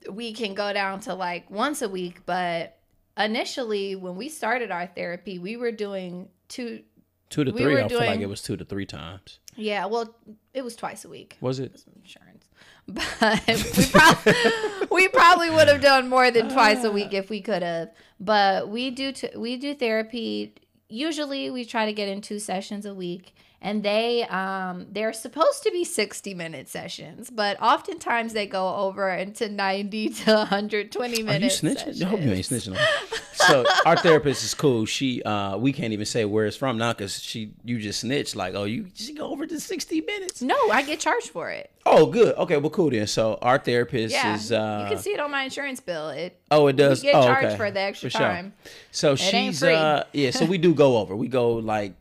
[0.09, 2.77] we can go down to like once a week but
[3.17, 6.83] initially when we started our therapy we were doing two
[7.31, 7.81] Two to We three.
[7.81, 9.39] I feel like it was two to three times.
[9.55, 10.15] yeah well
[10.53, 11.83] it was twice a week Was it?
[12.03, 12.45] insurance
[12.87, 14.33] but we probably
[14.91, 17.89] we probably would have done more than twice a week if we could have
[18.19, 20.53] but we do t- we do therapy
[20.87, 23.33] usually we try to get in two sessions a week
[23.65, 29.09] and they um they're supposed to be 60 minute sessions but oftentimes they go over
[29.09, 32.01] into 90 to 120 Are you snitching?
[32.01, 32.77] I hope you ain't snitching.
[33.33, 34.85] so our therapist is cool.
[34.85, 38.35] She uh we can't even say where it's from now because she you just snitched
[38.35, 40.41] like oh you she go over to sixty minutes.
[40.41, 42.35] no i get charged for it Oh good.
[42.35, 43.05] Okay, well cool then.
[43.05, 46.39] So our therapist yeah is uh you can see it on my insurance bill it
[46.51, 47.57] oh it does we get oh, charged okay.
[47.57, 48.27] for the extra For sure.
[48.27, 48.53] time
[48.91, 49.73] So ain't she's free.
[49.73, 51.15] uh yeah, so we do go over.
[51.15, 51.93] We go like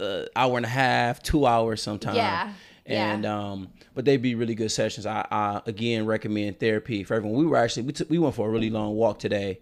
[0.00, 2.16] uh, hour and a half, two hours sometimes.
[2.16, 2.52] Yeah,
[2.86, 3.12] yeah.
[3.14, 5.06] And um, but they'd be really good sessions.
[5.06, 7.38] I, I again recommend therapy for everyone.
[7.38, 9.60] We were actually we took we went for a really long walk today.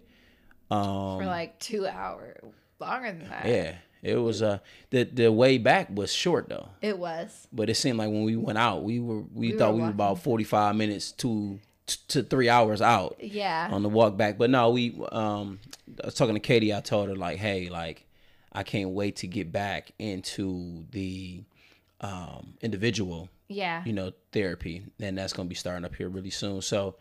[0.69, 2.37] Um, for like two hours
[2.79, 4.59] longer than that yeah, it was uh
[4.89, 8.35] the the way back was short though, it was but it seemed like when we
[8.35, 11.59] went out, we were we, We thought were we were about forty five minutes to
[12.09, 14.37] to three hours out yeah on the walk back.
[14.37, 15.59] But no, we um
[16.03, 18.05] I was talking to Katie, I told her like, hey, like
[18.53, 21.43] I can't wait to get back into the
[22.01, 24.83] um individual, yeah you know, therapy.
[24.99, 26.61] And that's gonna be starting up here really soon.
[26.61, 26.95] So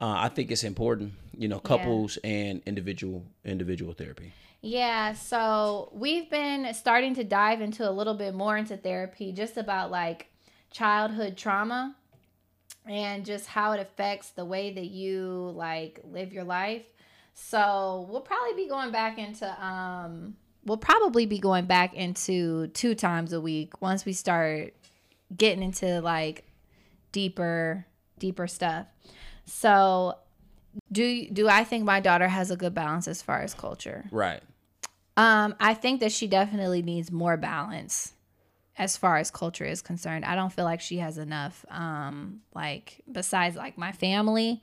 [0.00, 4.32] uh, I think it's important, you know, couples and individual individual therapy.
[4.60, 9.56] Yeah, so we've been starting to dive into a little bit more into therapy, just
[9.56, 10.28] about like
[10.70, 11.94] childhood trauma
[12.84, 16.84] and just how it affects the way that you like live your life.
[17.34, 20.36] So we'll probably be going back into um
[20.66, 24.74] we'll probably be going back into two times a week once we start
[25.34, 26.44] getting into like
[27.12, 27.86] deeper
[28.18, 28.86] deeper stuff.
[29.46, 30.18] So
[30.92, 34.04] do do I think my daughter has a good balance as far as culture?
[34.10, 34.42] Right.
[35.16, 38.12] Um, I think that she definitely needs more balance
[38.76, 40.26] as far as culture is concerned.
[40.26, 41.64] I don't feel like she has enough.
[41.70, 44.60] Um, like besides like my family,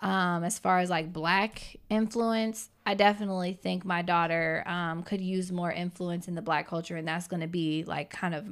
[0.00, 5.50] um, as far as like black influence, I definitely think my daughter um, could use
[5.50, 8.46] more influence in the black culture, and that's going to be like kind of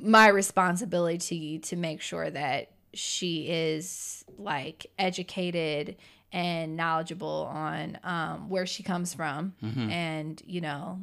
[0.00, 5.96] my responsibility to make sure that she is like educated
[6.32, 9.54] and knowledgeable on um, where she comes from
[9.90, 11.00] and you know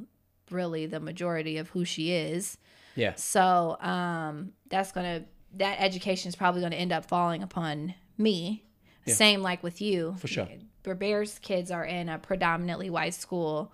[0.51, 2.57] really the majority of who she is.
[2.95, 3.13] Yeah.
[3.15, 8.63] so um, that's gonna that education is probably gonna end up falling upon me.
[9.05, 10.15] Same like with you.
[10.20, 10.49] For sure.
[10.96, 13.72] Bear's kids are in a predominantly white school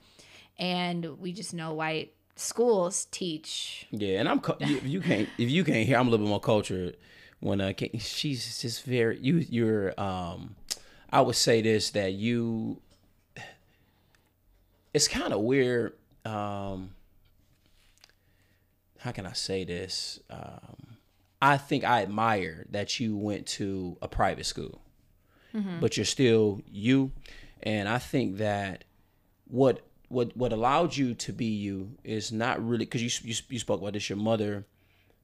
[0.58, 3.88] and we just know white schools teach.
[3.92, 6.40] Yeah, and I'm cu- you, can't if you can't hear I'm a little bit more
[6.40, 6.98] cultured
[7.40, 10.56] when uh she's just very you you're um
[11.12, 12.82] I would say this that you
[14.94, 15.94] it's kind of weird
[16.26, 16.92] um
[19.00, 20.20] how can I say this?
[20.30, 20.98] Um
[21.42, 24.82] I think I admire that you went to a private school
[25.56, 25.80] Mm-hmm.
[25.82, 27.12] but you're still you
[27.62, 28.84] and I think that
[29.48, 33.60] what what what allowed you to be you is not really because you, you you
[33.60, 34.10] spoke about this.
[34.10, 34.66] Your mother,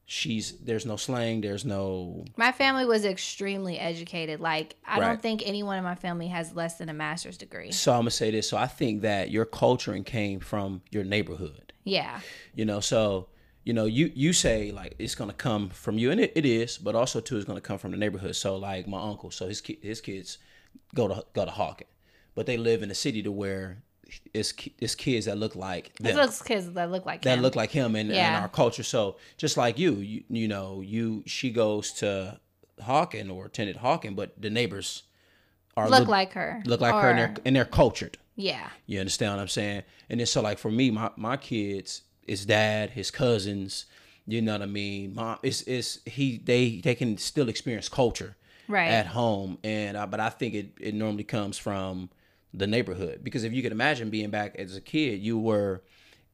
[0.05, 1.41] she's there's no slang.
[1.41, 4.39] There's no My family was extremely educated.
[4.39, 5.07] Like I Right.
[5.07, 7.71] don't think anyone in my family has less than a master's degree.
[7.71, 8.47] So I'm gonna say this.
[8.49, 11.73] So I think that your culturing came from your neighborhood.
[11.83, 12.19] Yeah.
[12.55, 13.27] You know, so
[13.69, 16.77] you know, you you say like it's gonna come from you, and it, it is,
[16.85, 18.35] but also too it's gonna come from the neighborhood.
[18.35, 20.39] So like my uncle, so his ki- his kids
[20.95, 21.89] go to go to Hawken,
[22.35, 23.65] but they live in a city to where
[24.33, 26.15] it's ki- it's kids that look like It them.
[26.21, 27.43] looks kids that look like that him.
[27.43, 28.41] look like him and, and Yeah.
[28.41, 28.81] our culture.
[28.95, 32.39] So just like you, you, you know, you she goes to
[32.81, 35.03] Hawken or attended Hawken, but the neighbors
[35.77, 36.63] are look look, like her.
[36.65, 38.17] look like her and they're, and they're cultured.
[38.35, 38.67] Yeah.
[38.87, 39.83] You understand what I'm saying?
[40.09, 43.85] And then so like for me, my my kids, his dad, his cousins,
[44.27, 45.15] you know what I mean.
[45.15, 48.35] Mom, it's it's he they they can still experience culture
[48.67, 48.89] Right.
[48.89, 52.09] at home, and uh, but I think it it normally comes from
[52.53, 55.81] the neighborhood because if you could imagine being back as a kid, you were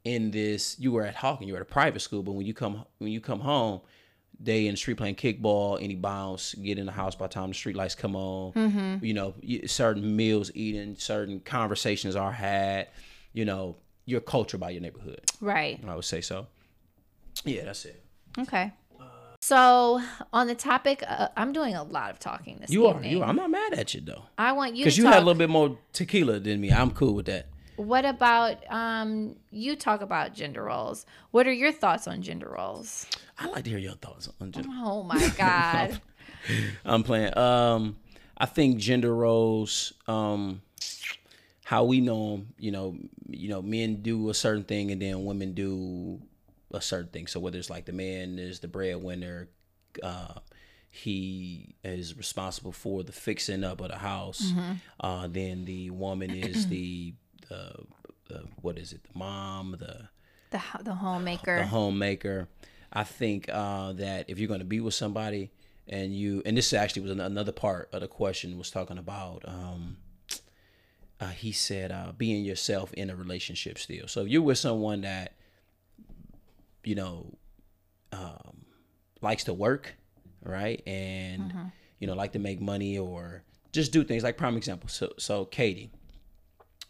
[0.04, 2.54] in this you were at Hawken, you were at a private school, but when you
[2.54, 3.82] come when you come home.
[4.38, 7.48] They in the street playing kickball, any bounce, get in the house by the time
[7.48, 8.52] the street lights come on.
[9.02, 9.34] You know,
[9.66, 12.89] certain meals eaten, certain conversations are had.
[13.32, 15.22] You know, your culture by your neighborhood.
[15.41, 15.80] Right.
[15.88, 16.47] I would say so.
[17.43, 18.01] Yeah, that's it.
[18.39, 18.72] Okay.
[19.41, 20.01] So
[20.34, 22.95] on the topic, uh, I'm doing a lot of talking this You are.
[22.95, 23.12] evening.
[23.12, 23.26] You are.
[23.30, 25.14] I'm not mad at you though, I want you because you talk.
[25.14, 26.72] had a little bit more tequila than me.
[26.72, 27.47] I'm cool with that.
[27.76, 29.36] What about um?
[29.51, 31.06] You talk about gender roles.
[31.32, 33.06] What are your thoughts on gender roles?
[33.38, 34.70] I like to hear your thoughts on gender.
[34.72, 35.99] Oh my god.
[36.84, 37.38] I'm playing.
[37.38, 37.97] Um,
[38.38, 40.62] I think gender roles, um,
[41.66, 42.95] how we know them, you know,
[43.28, 46.22] you know, men do a certain thing and then women do
[46.72, 47.26] a certain thing.
[47.26, 49.49] So whether it's like the man is the breadwinner,
[50.03, 50.36] uh,
[50.91, 54.53] he is responsible for the fixing up of the house.
[54.99, 57.16] Uh, then the woman is the,
[57.49, 57.74] the,
[58.30, 59.01] the what is it?
[59.03, 60.09] The mom, the
[60.51, 61.57] the the homemaker.
[61.57, 62.47] the homemaker.
[62.93, 65.49] I think uh, that if you're going to be with somebody
[65.88, 69.97] and you, and this actually was another part of the question was talking about, um,
[71.26, 74.07] uh, he said, uh, being yourself in a relationship still.
[74.07, 75.34] So if you're with someone that,
[76.84, 77.34] you know,
[78.11, 78.65] um,
[79.21, 79.95] likes to work,
[80.43, 80.82] right?
[80.86, 81.51] And,
[81.99, 84.89] you know, like to make money or just do things like prime example.
[84.89, 85.91] So, so Katie,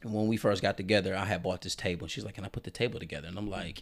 [0.04, 2.06] when we first got together, I had bought this table.
[2.06, 3.82] and She's like, "Can I put the table together?" And I'm like,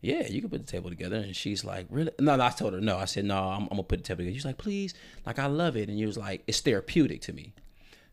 [0.00, 2.74] "Yeah, you can put the table together." And she's like, "Really?" No, no I told
[2.74, 2.96] her no.
[2.96, 4.94] I said, "No, I'm, I'm gonna put the table together." She's like, "Please,
[5.26, 7.54] like I love it." And you was like, "It's therapeutic to me."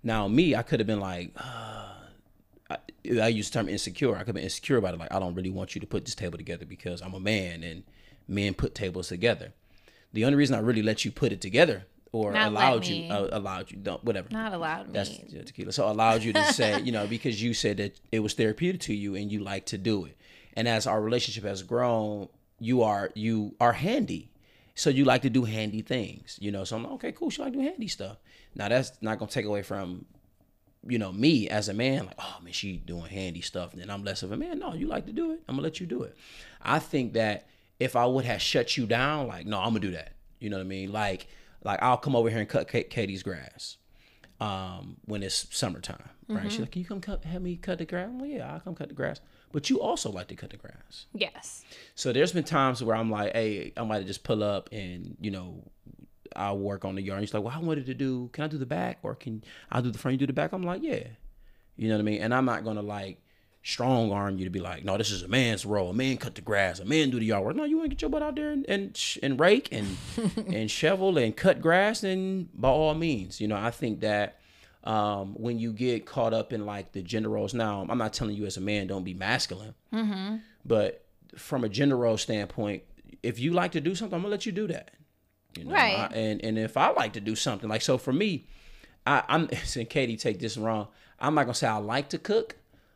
[0.06, 1.90] Now me, I could have been like, uh,
[2.70, 2.78] I,
[3.22, 4.16] I use the term insecure.
[4.16, 5.00] I could have been insecure about it.
[5.00, 7.64] Like I don't really want you to put this table together because I'm a man
[7.64, 7.84] and
[8.28, 9.54] men put tables together.
[10.14, 13.30] The only reason I really let you put it together or Not allowed you uh,
[13.32, 14.94] allowed you don't whatever Not allowed me.
[14.94, 15.74] that's yeah, tequila.
[15.74, 18.94] So allowed you to say, you know, because you said that it was therapeutic to
[18.94, 20.16] you and you like to do it.
[20.54, 22.30] And as our relationship has grown,
[22.60, 24.30] you are you are handy.
[24.76, 26.64] So you like to do handy things, you know.
[26.66, 27.30] So I'm like, okay, cool.
[27.30, 28.18] She like to do handy stuff.
[28.54, 30.06] Now that's not gonna take away from,
[30.86, 32.06] you know, me as a man.
[32.06, 33.72] Like, oh man, she doing handy stuff.
[33.74, 34.60] Then I'm less of a man.
[34.60, 35.42] No, you like to do it.
[35.48, 36.16] I'm gonna let you do it.
[36.62, 37.48] I think that
[37.80, 40.14] if I would have shut you down, like, no, I'm gonna do that.
[40.40, 40.92] You know what I mean?
[40.92, 41.28] Like,
[41.64, 43.78] like I'll come over here and cut Ka- Katie's grass
[44.46, 46.52] um, when it's summertime, right?
[46.52, 48.76] She's like, "Can you come cut, help me cut the grass?" I'm "Yeah, I'll come
[48.76, 49.20] cut the grass."
[49.52, 51.06] But you also like to cut the grass.
[51.14, 51.64] yes.
[51.96, 55.32] So there's been times where I'm like, "Hey, I might just pull up and you
[55.32, 55.64] know,
[56.36, 58.30] I'll work on the yard." And she's like, "Well, I wanted to do.
[58.34, 60.14] Can I do the back or can I do the front?
[60.14, 61.04] You do the back?" I'm like, "Yeah."
[61.78, 62.22] You know what I mean?
[62.22, 63.20] And I'm not gonna like
[63.68, 65.90] strong arm you to be like, "No, this is a man's role.
[65.90, 66.80] A man cut the grass.
[66.80, 68.52] A man do the yard work." No, you want to get your butt out there
[68.52, 69.98] and and, and rake and
[70.54, 72.04] and shovel and cut grass.
[72.04, 74.40] And by all means, you know, I think that
[74.84, 77.56] um, when you get caught up in like the gender roles.
[77.56, 79.74] Now, I'm not telling you as a man don't be masculine,
[80.64, 81.04] but
[81.36, 82.84] from a gender role standpoint,
[83.24, 84.92] if you like to do something, I'm gonna let you do that.
[85.58, 85.98] You know, Right.
[86.12, 88.46] I- and and if I like to do something, like so for me,
[89.08, 90.88] I, I'm and Katie take this wrong.
[91.20, 92.56] I'm not gonna say I like to cook,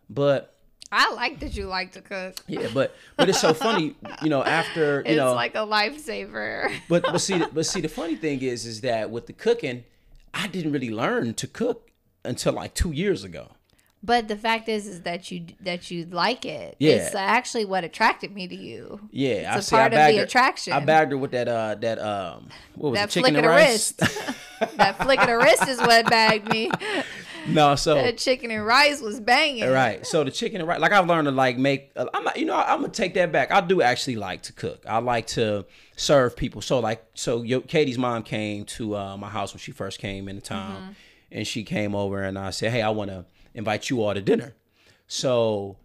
[0.09, 0.55] but
[0.91, 2.35] I like that you like to cook.
[2.47, 4.43] yeah, but but it's so funny, you know.
[4.43, 6.71] After you It's know, like a lifesaver.
[6.89, 9.83] but but see, but see, the funny thing is, is that with the cooking,
[10.33, 11.91] I didn't really learn to cook
[12.25, 13.49] until like two years ago.
[14.01, 16.75] But the fact is, is that you that you like it.
[16.79, 16.93] Yeah.
[16.93, 19.01] It's actually what attracted me to you.
[19.11, 19.75] Yeah, I It's a see.
[19.75, 20.73] I part of the her- attraction.
[20.73, 23.37] I bagged her with that uh that um what was that it chicken flick and
[23.37, 23.93] of the rice.
[23.99, 24.77] wrist.
[24.77, 26.71] that flick of the wrist is what bagged me.
[27.51, 29.69] No, so That chicken and rice was banging.
[29.69, 30.05] Right.
[30.05, 31.91] So the chicken and rice, like I've learned to like make.
[31.95, 33.51] uh, I'm not, you know, I'm gonna take that back.
[33.51, 34.83] I do actually like to cook.
[34.87, 36.61] I like to serve people.
[36.61, 40.27] So like, so yo, Katie's mom came to uh, my house when she first came
[40.29, 40.91] into town, Mm-hmm.
[41.31, 44.21] and she came over and I said, hey, I want to invite you all to
[44.21, 44.53] dinner.
[45.07, 45.77] So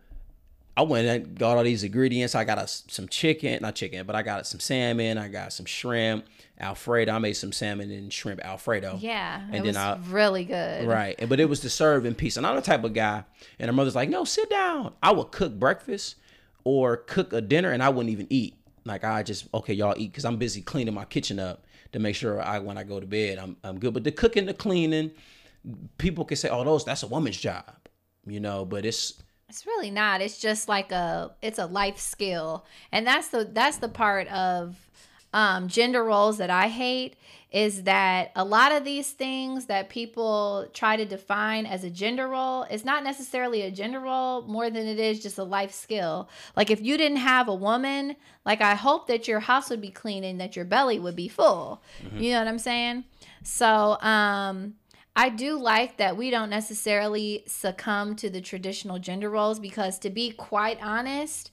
[0.76, 2.34] I went and got all these ingredients.
[2.34, 5.18] I got a, some chicken, not chicken, but I got some salmon.
[5.18, 6.24] I got some shrimp,
[6.60, 7.12] Alfredo.
[7.12, 8.98] I made some salmon and shrimp Alfredo.
[9.00, 10.86] Yeah, and it then was I really good.
[10.86, 12.36] right, but it was to serve in peace.
[12.36, 13.24] And I'm the type of guy,
[13.58, 16.16] and her mother's like, "No, sit down." I would cook breakfast
[16.62, 18.54] or cook a dinner, and I wouldn't even eat.
[18.84, 22.14] Like I just okay, y'all eat because I'm busy cleaning my kitchen up to make
[22.14, 23.94] sure I when I go to bed I'm I'm good.
[23.94, 25.10] But the cooking, the cleaning,
[25.98, 27.74] people can say, "Oh, those that's a woman's job,"
[28.26, 28.64] you know.
[28.64, 29.14] But it's
[29.48, 30.20] It's really not.
[30.20, 32.64] It's just like a it's a life skill.
[32.92, 34.76] And that's the that's the part of
[35.34, 37.16] um gender roles that I hate
[37.50, 42.26] is that a lot of these things that people try to define as a gender
[42.26, 46.28] role is not necessarily a gender role more than it is just a life skill.
[46.56, 49.90] Like if you didn't have a woman, like I hope that your house would be
[49.90, 51.80] clean and that your belly would be full.
[52.20, 53.04] You know what I'm saying?
[53.44, 54.74] So, um
[55.16, 60.10] I do like that we don't necessarily succumb to the traditional gender roles because to
[60.10, 61.52] be quite honest,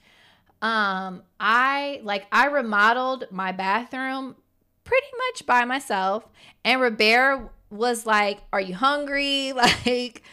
[0.62, 4.36] um I like I remodeled my bathroom
[4.84, 6.28] pretty much by myself
[6.64, 10.24] and Robert was like, "Are you hungry?" like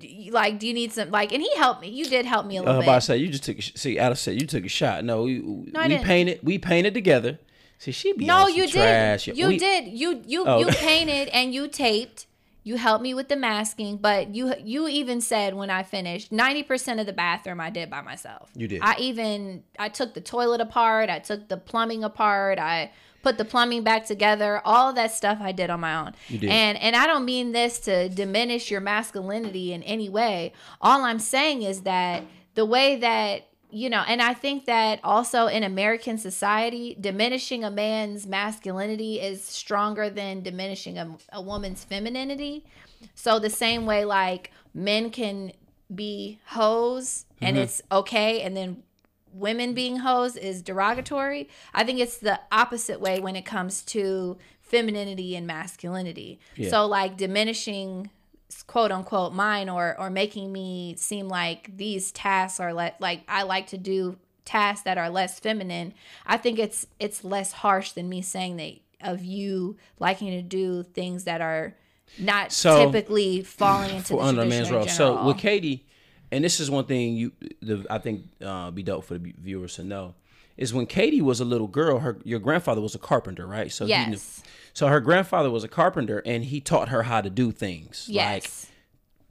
[0.00, 1.88] you- like do you need some like and he helped me.
[1.88, 3.02] You did help me a uh, little about to bit.
[3.02, 3.58] say you just took.
[3.58, 5.04] a See, Alice said you took a shot.
[5.04, 5.38] No, we
[5.74, 6.40] I we painted.
[6.42, 7.38] We painted together.
[7.78, 9.24] See, she be No, you trash.
[9.26, 9.36] did.
[9.36, 9.88] You We- did.
[9.88, 10.58] You you Oh.
[10.60, 12.25] you painted and you taped.
[12.66, 16.98] You helped me with the masking, but you you even said when I finished, 90%
[16.98, 18.50] of the bathroom I did by myself.
[18.56, 18.80] You did.
[18.82, 22.90] I even I took the toilet apart, I took the plumbing apart, I
[23.22, 24.60] put the plumbing back together.
[24.64, 26.14] All that stuff I did on my own.
[26.26, 26.50] You did.
[26.50, 30.52] And and I don't mean this to diminish your masculinity in any way.
[30.80, 32.24] All I'm saying is that
[32.56, 33.46] the way that
[33.76, 39.44] you know, and I think that also in American society, diminishing a man's masculinity is
[39.44, 42.64] stronger than diminishing a, a woman's femininity.
[43.14, 45.52] So the same way, like men can
[45.94, 47.64] be hoes and mm-hmm.
[47.64, 48.82] it's okay, and then
[49.30, 51.50] women being hoes is derogatory.
[51.74, 56.40] I think it's the opposite way when it comes to femininity and masculinity.
[56.56, 56.70] Yeah.
[56.70, 58.08] So like diminishing
[58.62, 63.42] quote unquote mine or or making me seem like these tasks are le- like I
[63.42, 65.92] like to do tasks that are less feminine.
[66.26, 70.82] I think it's it's less harsh than me saying that of you liking to do
[70.82, 71.74] things that are
[72.18, 74.86] not So, typically falling into under a man's role.
[74.86, 75.86] So with Katie,
[76.30, 79.76] and this is one thing you, the I think uh, be dope for the viewers
[79.76, 80.14] to know
[80.56, 83.70] is when Katie was a little girl, her your grandfather was a carpenter, right?
[83.72, 84.42] So knew- yes,
[84.72, 88.50] so her grandfather was a carpenter, and he taught her how to do things like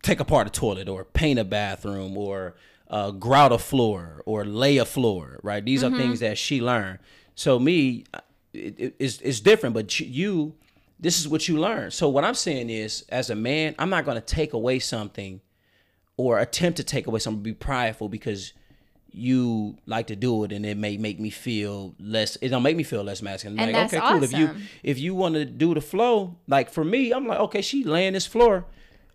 [0.03, 2.55] take apart a toilet or paint a bathroom or
[2.89, 5.65] uh, grout a floor or lay a floor, right?
[5.65, 5.95] These Mm-hmm.
[5.95, 6.99] are things that she learned.
[7.33, 8.05] So me,
[8.53, 10.53] it, it- it's, it's different, but you- you,
[10.99, 11.89] this is what you learn.
[11.91, 15.41] So what I'm saying is, as a man, I'm not going to take away something
[16.17, 18.53] or attempt to take away something, be prideful because
[19.17, 22.75] you like to do it and it may make me feel less it don't make
[22.75, 23.57] me feel less masculine.
[23.59, 24.23] And like that's okay cool.
[24.23, 24.49] If you
[24.83, 28.13] if you want to do the flow like for me i'm like okay she laying
[28.13, 28.65] this floor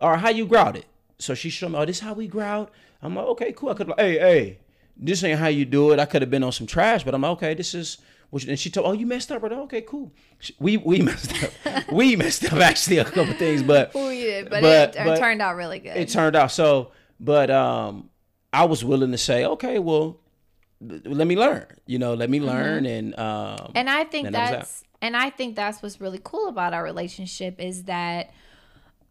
[0.01, 0.86] or how you grout it.
[1.18, 2.70] So she showed me oh this how we grout.
[3.03, 3.68] I'm like okay cool.
[3.70, 4.59] I could like hey hey
[4.96, 5.98] this ain't how you do it.
[5.98, 7.98] I could have been on some trash but i'm like okay this is
[8.32, 9.57] and she told oh you messed up brother.
[9.62, 10.12] Okay cool.
[10.38, 11.51] She- we we messed up.
[11.92, 15.05] We messed up actually a couple things but Oh, you did, but, But- it, it
[15.05, 15.96] but turned out really good.
[15.96, 16.51] it turned out.
[16.53, 18.09] So but um
[18.53, 20.18] i was willing to say okay well
[20.80, 23.72] let me learn you know let me learn and um Mm-hmm.
[23.76, 24.57] and I think and that was that.
[24.61, 28.30] that's and I think that's what's really cool about our relationship is that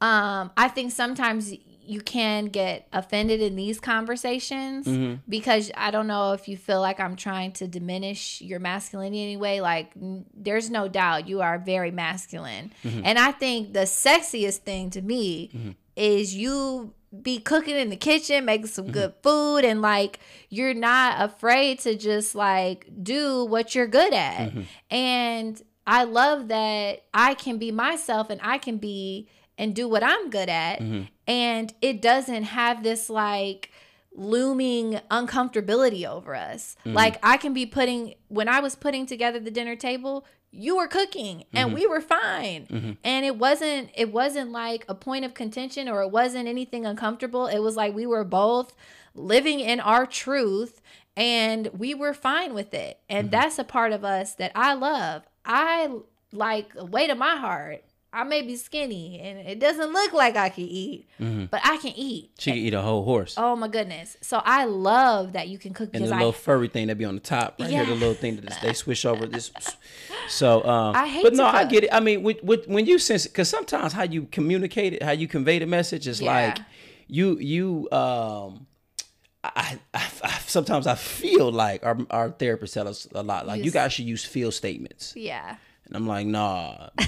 [0.02, 5.16] um I think sometimes you can get offended in these conversations Mm-hmm.
[5.28, 9.60] because I don't know if you feel like I'm trying to diminish your masculinity anyway
[9.60, 13.02] like n- there's no doubt you are very masculine Mm-hmm.
[13.06, 18.46] and I think the sexiest thing to me is you be cooking in the kitchen,
[18.46, 18.94] making some Mm-hmm.
[18.94, 24.50] good food, and like you're not afraid to just like do what you're good at.
[24.50, 24.62] Mm-hmm.
[24.90, 30.04] And I love that I can be myself and I can be and do what
[30.04, 30.80] I'm good at.
[30.80, 31.04] Mm-hmm.
[31.28, 33.72] And it doesn't have this like
[34.16, 36.76] looming uncomfortability over us.
[36.80, 36.94] Mm-hmm.
[36.94, 40.88] Like I can be putting when I was putting together the dinner table, you were
[40.88, 41.76] cooking and Mm-hmm.
[41.76, 42.98] we were fine.
[43.04, 47.48] And it wasn't it wasn't like a point of contention or it wasn't anything uncomfortable.
[47.48, 48.76] It was like we were both
[49.16, 50.82] living in our truth
[51.16, 53.00] and we were fine with it.
[53.10, 53.32] And Mm-hmm.
[53.40, 55.24] that's a part of us that I love.
[55.46, 55.90] I
[56.32, 57.84] like the weight of my heart.
[58.12, 61.94] I may be skinny and it doesn't look like I can eat, but I can
[61.96, 62.32] eat.
[62.40, 64.18] she can eat a whole horse Oh my goodness.
[64.22, 67.06] So I love that you can cook and the I little furry thing that be
[67.06, 69.52] on the top right here the little thing that they switch over this
[70.28, 72.98] so um I hate but no i get it i mean with, with, when you
[73.00, 76.32] sense because sometimes how you communicate it how you convey the message is Yeah.
[76.48, 76.60] like
[77.08, 78.66] you you um
[79.44, 83.64] I, I, I sometimes I feel like our our therapists tell us a lot like
[83.64, 85.14] you guys should use feel statements.
[85.16, 85.56] Yeah.
[85.90, 86.90] And I'm like, nah.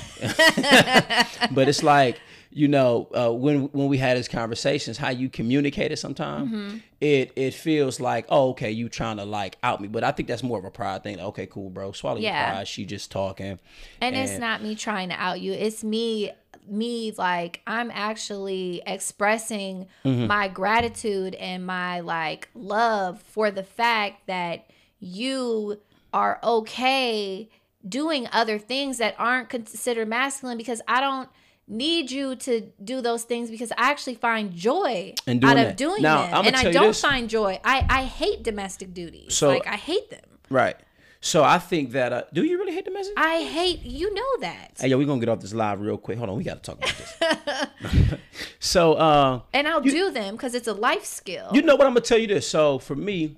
[1.52, 2.20] but it's like,
[2.54, 6.78] you know, uh, when when we had these conversations, how you communicated sometimes, Mm-hmm.
[7.00, 9.88] it it feels like, oh, okay, you trying to like out me.
[9.88, 11.18] But I think that's more of a pride thing.
[11.18, 11.92] Like, okay, cool, bro.
[11.94, 12.44] Swallow Yeah.
[12.46, 12.68] your pride.
[12.68, 13.60] She just talking.
[14.02, 15.54] And, it's not me trying to out you.
[15.54, 16.32] It's me
[16.68, 20.28] me like I'm actually expressing Mm-hmm.
[20.28, 24.70] my gratitude and my like love for the fact that
[25.00, 25.80] you
[26.14, 27.50] are okay
[27.88, 31.30] doing other things that aren't considered masculine because I don't
[31.68, 35.78] need you to do those things because I actually find joy out of that.
[35.78, 36.48] doing Now, them.
[36.48, 37.02] And I don't this.
[37.02, 37.60] find joy.
[37.64, 39.36] I I hate domestic duties.
[39.36, 40.22] So- like I hate them.
[40.50, 40.76] Right.
[41.24, 43.14] So I think that uh, do you really hate message?
[43.16, 44.72] I hate you know that.
[44.80, 46.18] Hey, yo, we're gonna get off this live real quick.
[46.18, 48.10] Hold on, we gotta talk about this.
[48.60, 51.50] so uh And I'll do them because it's a life skill.
[51.54, 51.86] You know what?
[51.86, 52.48] I'm gonna tell you this.
[52.48, 53.38] So for me,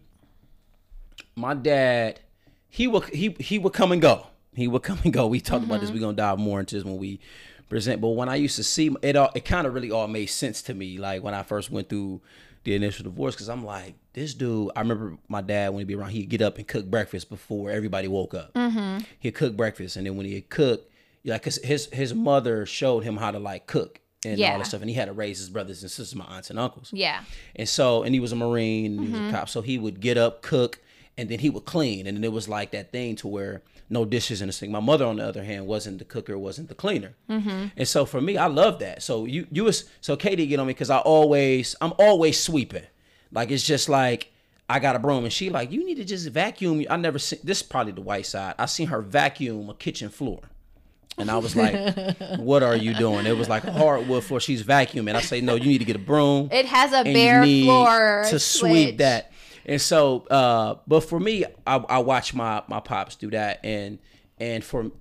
[1.36, 2.22] my dad,
[2.70, 4.28] he would he he would come and go.
[4.56, 5.28] He would come and go.
[5.28, 5.90] We talked about this.
[5.90, 6.00] Mm-hmm.
[6.00, 7.20] We're gonna dive more into this when we
[7.70, 8.02] present.
[8.02, 10.62] But when I used to see it, all it kind of really all made sense
[10.64, 10.98] to me.
[10.98, 12.22] Like when I first went through
[12.64, 14.72] the initial divorce, because I'm like, this dude.
[14.76, 17.72] I remember my dad when he'd be around, he'd get up and cook breakfast before
[17.72, 18.54] everybody woke up.
[18.54, 19.04] Mm-hmm.
[19.20, 20.90] He'd cook breakfast, and then when he'd cook,
[21.26, 24.58] like, cause his his mother showed him how to like cook and all Yeah.
[24.58, 26.90] that stuff, and he had to raise his brothers and sisters, my aunts and uncles.
[26.94, 27.24] yeah.
[27.56, 29.32] And so, and he was a Marine, and he was a mm-hmm.
[29.32, 29.50] cop.
[29.50, 30.80] So he would get up, cook,
[31.18, 32.08] and then he would clean.
[32.08, 33.64] And then it was like that thing to where
[33.94, 34.72] no dishes in the sink.
[34.72, 37.16] My mother, on the other hand, wasn't the cooker, wasn't the cleaner.
[37.30, 37.68] Mm-hmm.
[37.78, 39.02] And so for me, I love that.
[39.02, 42.84] So you, you was so Katie get on me because I always, I'm always sweeping.
[43.32, 44.32] Like it's just like
[44.70, 46.86] I got a broom, and she like you need to just vacuum.
[46.90, 47.62] I never seen this.
[47.62, 48.56] Is probably the white side.
[48.58, 50.42] I seen her vacuum a kitchen floor.
[51.18, 54.40] And I was like, "What are you doing?" It was like a hardwood floor.
[54.40, 55.16] She's vacuuming.
[55.16, 58.40] I say, "No, you need to get a broom." It has a bare floor to
[58.40, 58.42] switch.
[58.42, 59.32] sweep that.
[59.66, 64.00] And so, uh, but for me, I, I watch my my pops do that, and
[64.40, 64.92] and for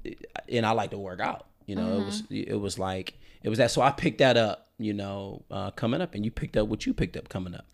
[0.49, 1.47] and I like to work out.
[1.67, 2.51] You know, it was Mm-hmm.
[2.53, 3.71] it was like it was that.
[3.71, 4.69] So I picked that up.
[4.79, 7.67] You know, uh, coming up, and you picked up what you picked up coming up,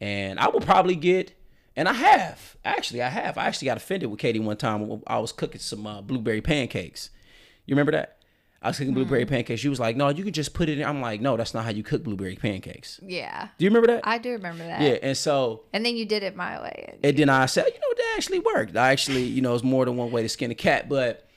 [0.00, 1.34] and I will probably get.
[1.76, 3.38] And I have actually, I have.
[3.38, 4.88] I actually got offended with Katie one time.
[4.88, 7.10] when I was cooking some uh, blueberry pancakes.
[7.66, 8.17] You remember that?
[8.60, 9.34] I was cooking blueberry Mm-hmm.
[9.34, 9.60] pancakes.
[9.60, 11.64] She was like, "No, you can just put it in." I'm like, "No, that's not
[11.64, 13.48] how you cook blueberry pancakes." Yeah.
[13.56, 14.00] Do you remember that?
[14.04, 14.80] I do remember that.
[14.80, 16.98] Yeah, and so And then you did it my way.
[17.04, 18.76] and then I said, you know, that actually worked.
[18.76, 21.28] I actually, you know, it's more than one way to skin a cat, but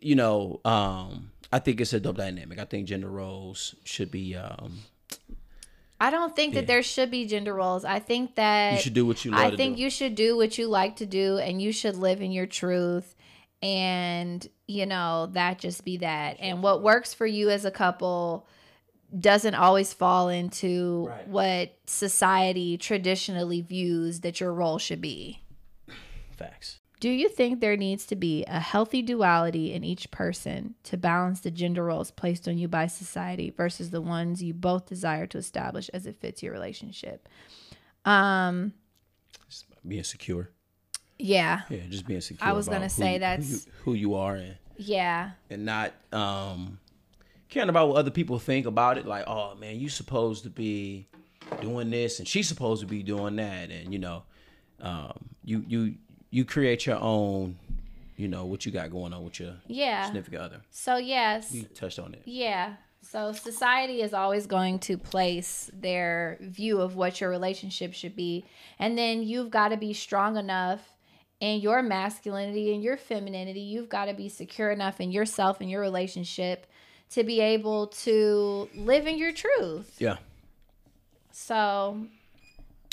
[0.00, 2.60] you know, um, I think it's a dope dynamic.
[2.60, 4.80] I think gender roles should be um
[5.98, 7.84] I don't think that there should be gender roles.
[7.84, 9.82] I think that you should do what you I think do.
[9.82, 13.14] you should do what you like to do and you should live in your truth
[13.62, 18.46] and you know that just be that and what works for you as a couple
[19.18, 21.28] doesn't always fall into Right.
[21.28, 25.40] what society traditionally views that your role should be.
[26.36, 26.80] Facts.
[26.98, 31.40] Do you think there needs to be a healthy duality in each person to balance
[31.40, 35.38] the gender roles placed on you by society versus the ones you both desire to
[35.38, 37.28] establish as it fits your relationship?
[38.04, 38.72] Um,
[39.86, 40.50] Being secure.
[41.18, 41.62] Yeah.
[41.70, 42.48] Yeah, just being secure.
[42.48, 45.30] I was about gonna who say you- that's- who you, who you are and Yeah.
[45.50, 46.78] and not um
[47.48, 49.06] caring about what other people think about it.
[49.06, 51.06] Like, oh man, you supposed to be
[51.60, 54.24] doing this and she's supposed to be doing that, and you know,
[54.80, 55.12] um,
[55.44, 55.94] you you
[56.30, 57.56] you create your own,
[58.16, 60.04] you know, what you got going on with your Yeah.
[60.06, 60.60] significant other.
[60.70, 61.52] So yes.
[61.54, 62.22] You touched on it.
[62.26, 62.74] Yeah.
[63.00, 68.44] So society is always going to place their view of what your relationship should be.
[68.80, 70.95] And then you've got to be strong enough
[71.40, 73.60] in your masculinity and your femininity.
[73.60, 76.66] You've got to be secure enough in yourself and your relationship
[77.10, 79.94] to be able to live in your truth.
[79.98, 80.16] Yeah,
[81.30, 82.06] So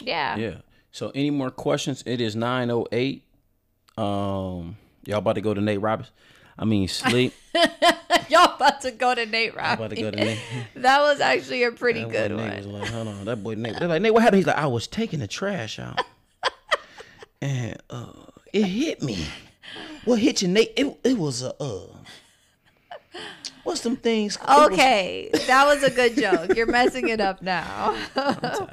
[0.01, 0.35] yeah.
[0.35, 0.55] yeah.
[0.91, 2.03] So, any more questions?
[2.05, 3.23] It is nine oh eight.
[3.97, 6.11] Um, y'all about to go to Nate Roberts?
[6.57, 7.33] I mean, sleep.
[8.29, 9.79] Y'all about to go to Nate Roberts.
[9.79, 10.39] about to go to Nate.
[10.75, 12.47] That was actually a pretty That good one.
[12.47, 13.79] Nate was like, hold on, that boy Nate.
[13.79, 14.37] They're like, Nate, what happened?
[14.37, 15.99] He's like, I was taking the trash out,
[17.41, 18.11] and uh,
[18.53, 19.25] it hit me.
[20.05, 20.73] What hit you, Nate?
[20.75, 21.87] It, it was a uh,
[23.63, 24.35] what's them things?
[24.35, 26.55] it was- Okay, that was a good joke.
[26.55, 27.95] You're messing it up now.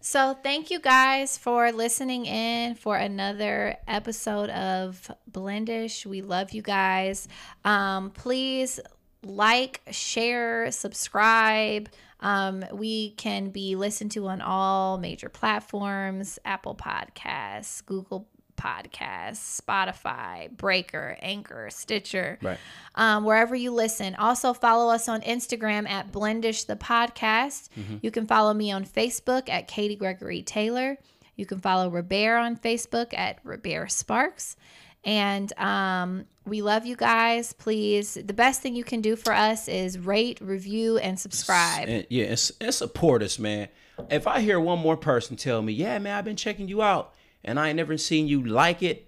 [0.00, 6.04] so, thank you guys for listening in for another episode of Blendish.
[6.06, 7.28] We love you guys.
[7.64, 8.80] Um, please
[9.24, 11.88] like, share, subscribe.
[12.20, 20.50] Um, we can be listened to on all major platforms Apple Podcasts, Google Podcasts, Spotify,
[20.56, 22.58] Breaker, Anchor, Stitcher, Right.
[22.94, 24.14] um, wherever you listen.
[24.16, 27.68] Also, follow us on Instagram at Blendish the Podcast.
[28.02, 30.98] You can follow me on Facebook at Katie Gregory Taylor.
[31.36, 34.56] You can follow Robert on Facebook at Robert Sparks.
[35.04, 37.52] And um, we love you guys.
[37.52, 41.88] Please, the best thing you can do for us is rate, review, and subscribe.
[41.88, 43.68] And, yeah, and, and support us, man.
[44.10, 47.14] If I hear one more person tell me, "Yeah, man, I've been checking you out,
[47.44, 49.06] and I ain't never seen you like it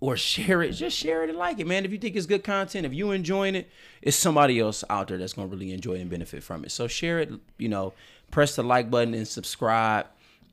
[0.00, 1.84] or share it," just share it and like it, man.
[1.84, 3.68] If you think it's good content, if you enjoying it,
[4.02, 6.70] it's somebody else out there that's gonna really enjoy and benefit from it.
[6.70, 7.30] So share it.
[7.58, 7.92] You know,
[8.30, 10.06] press the like button and subscribe,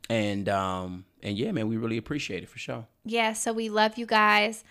[0.10, 2.86] and um and yeah, man, we really appreciate it for sure.
[3.04, 4.64] Yeah, so we love you guys.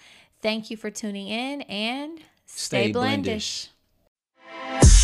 [0.42, 3.68] Thank you for tuning in and stay, Stay blendish.
[4.70, 5.03] blendish.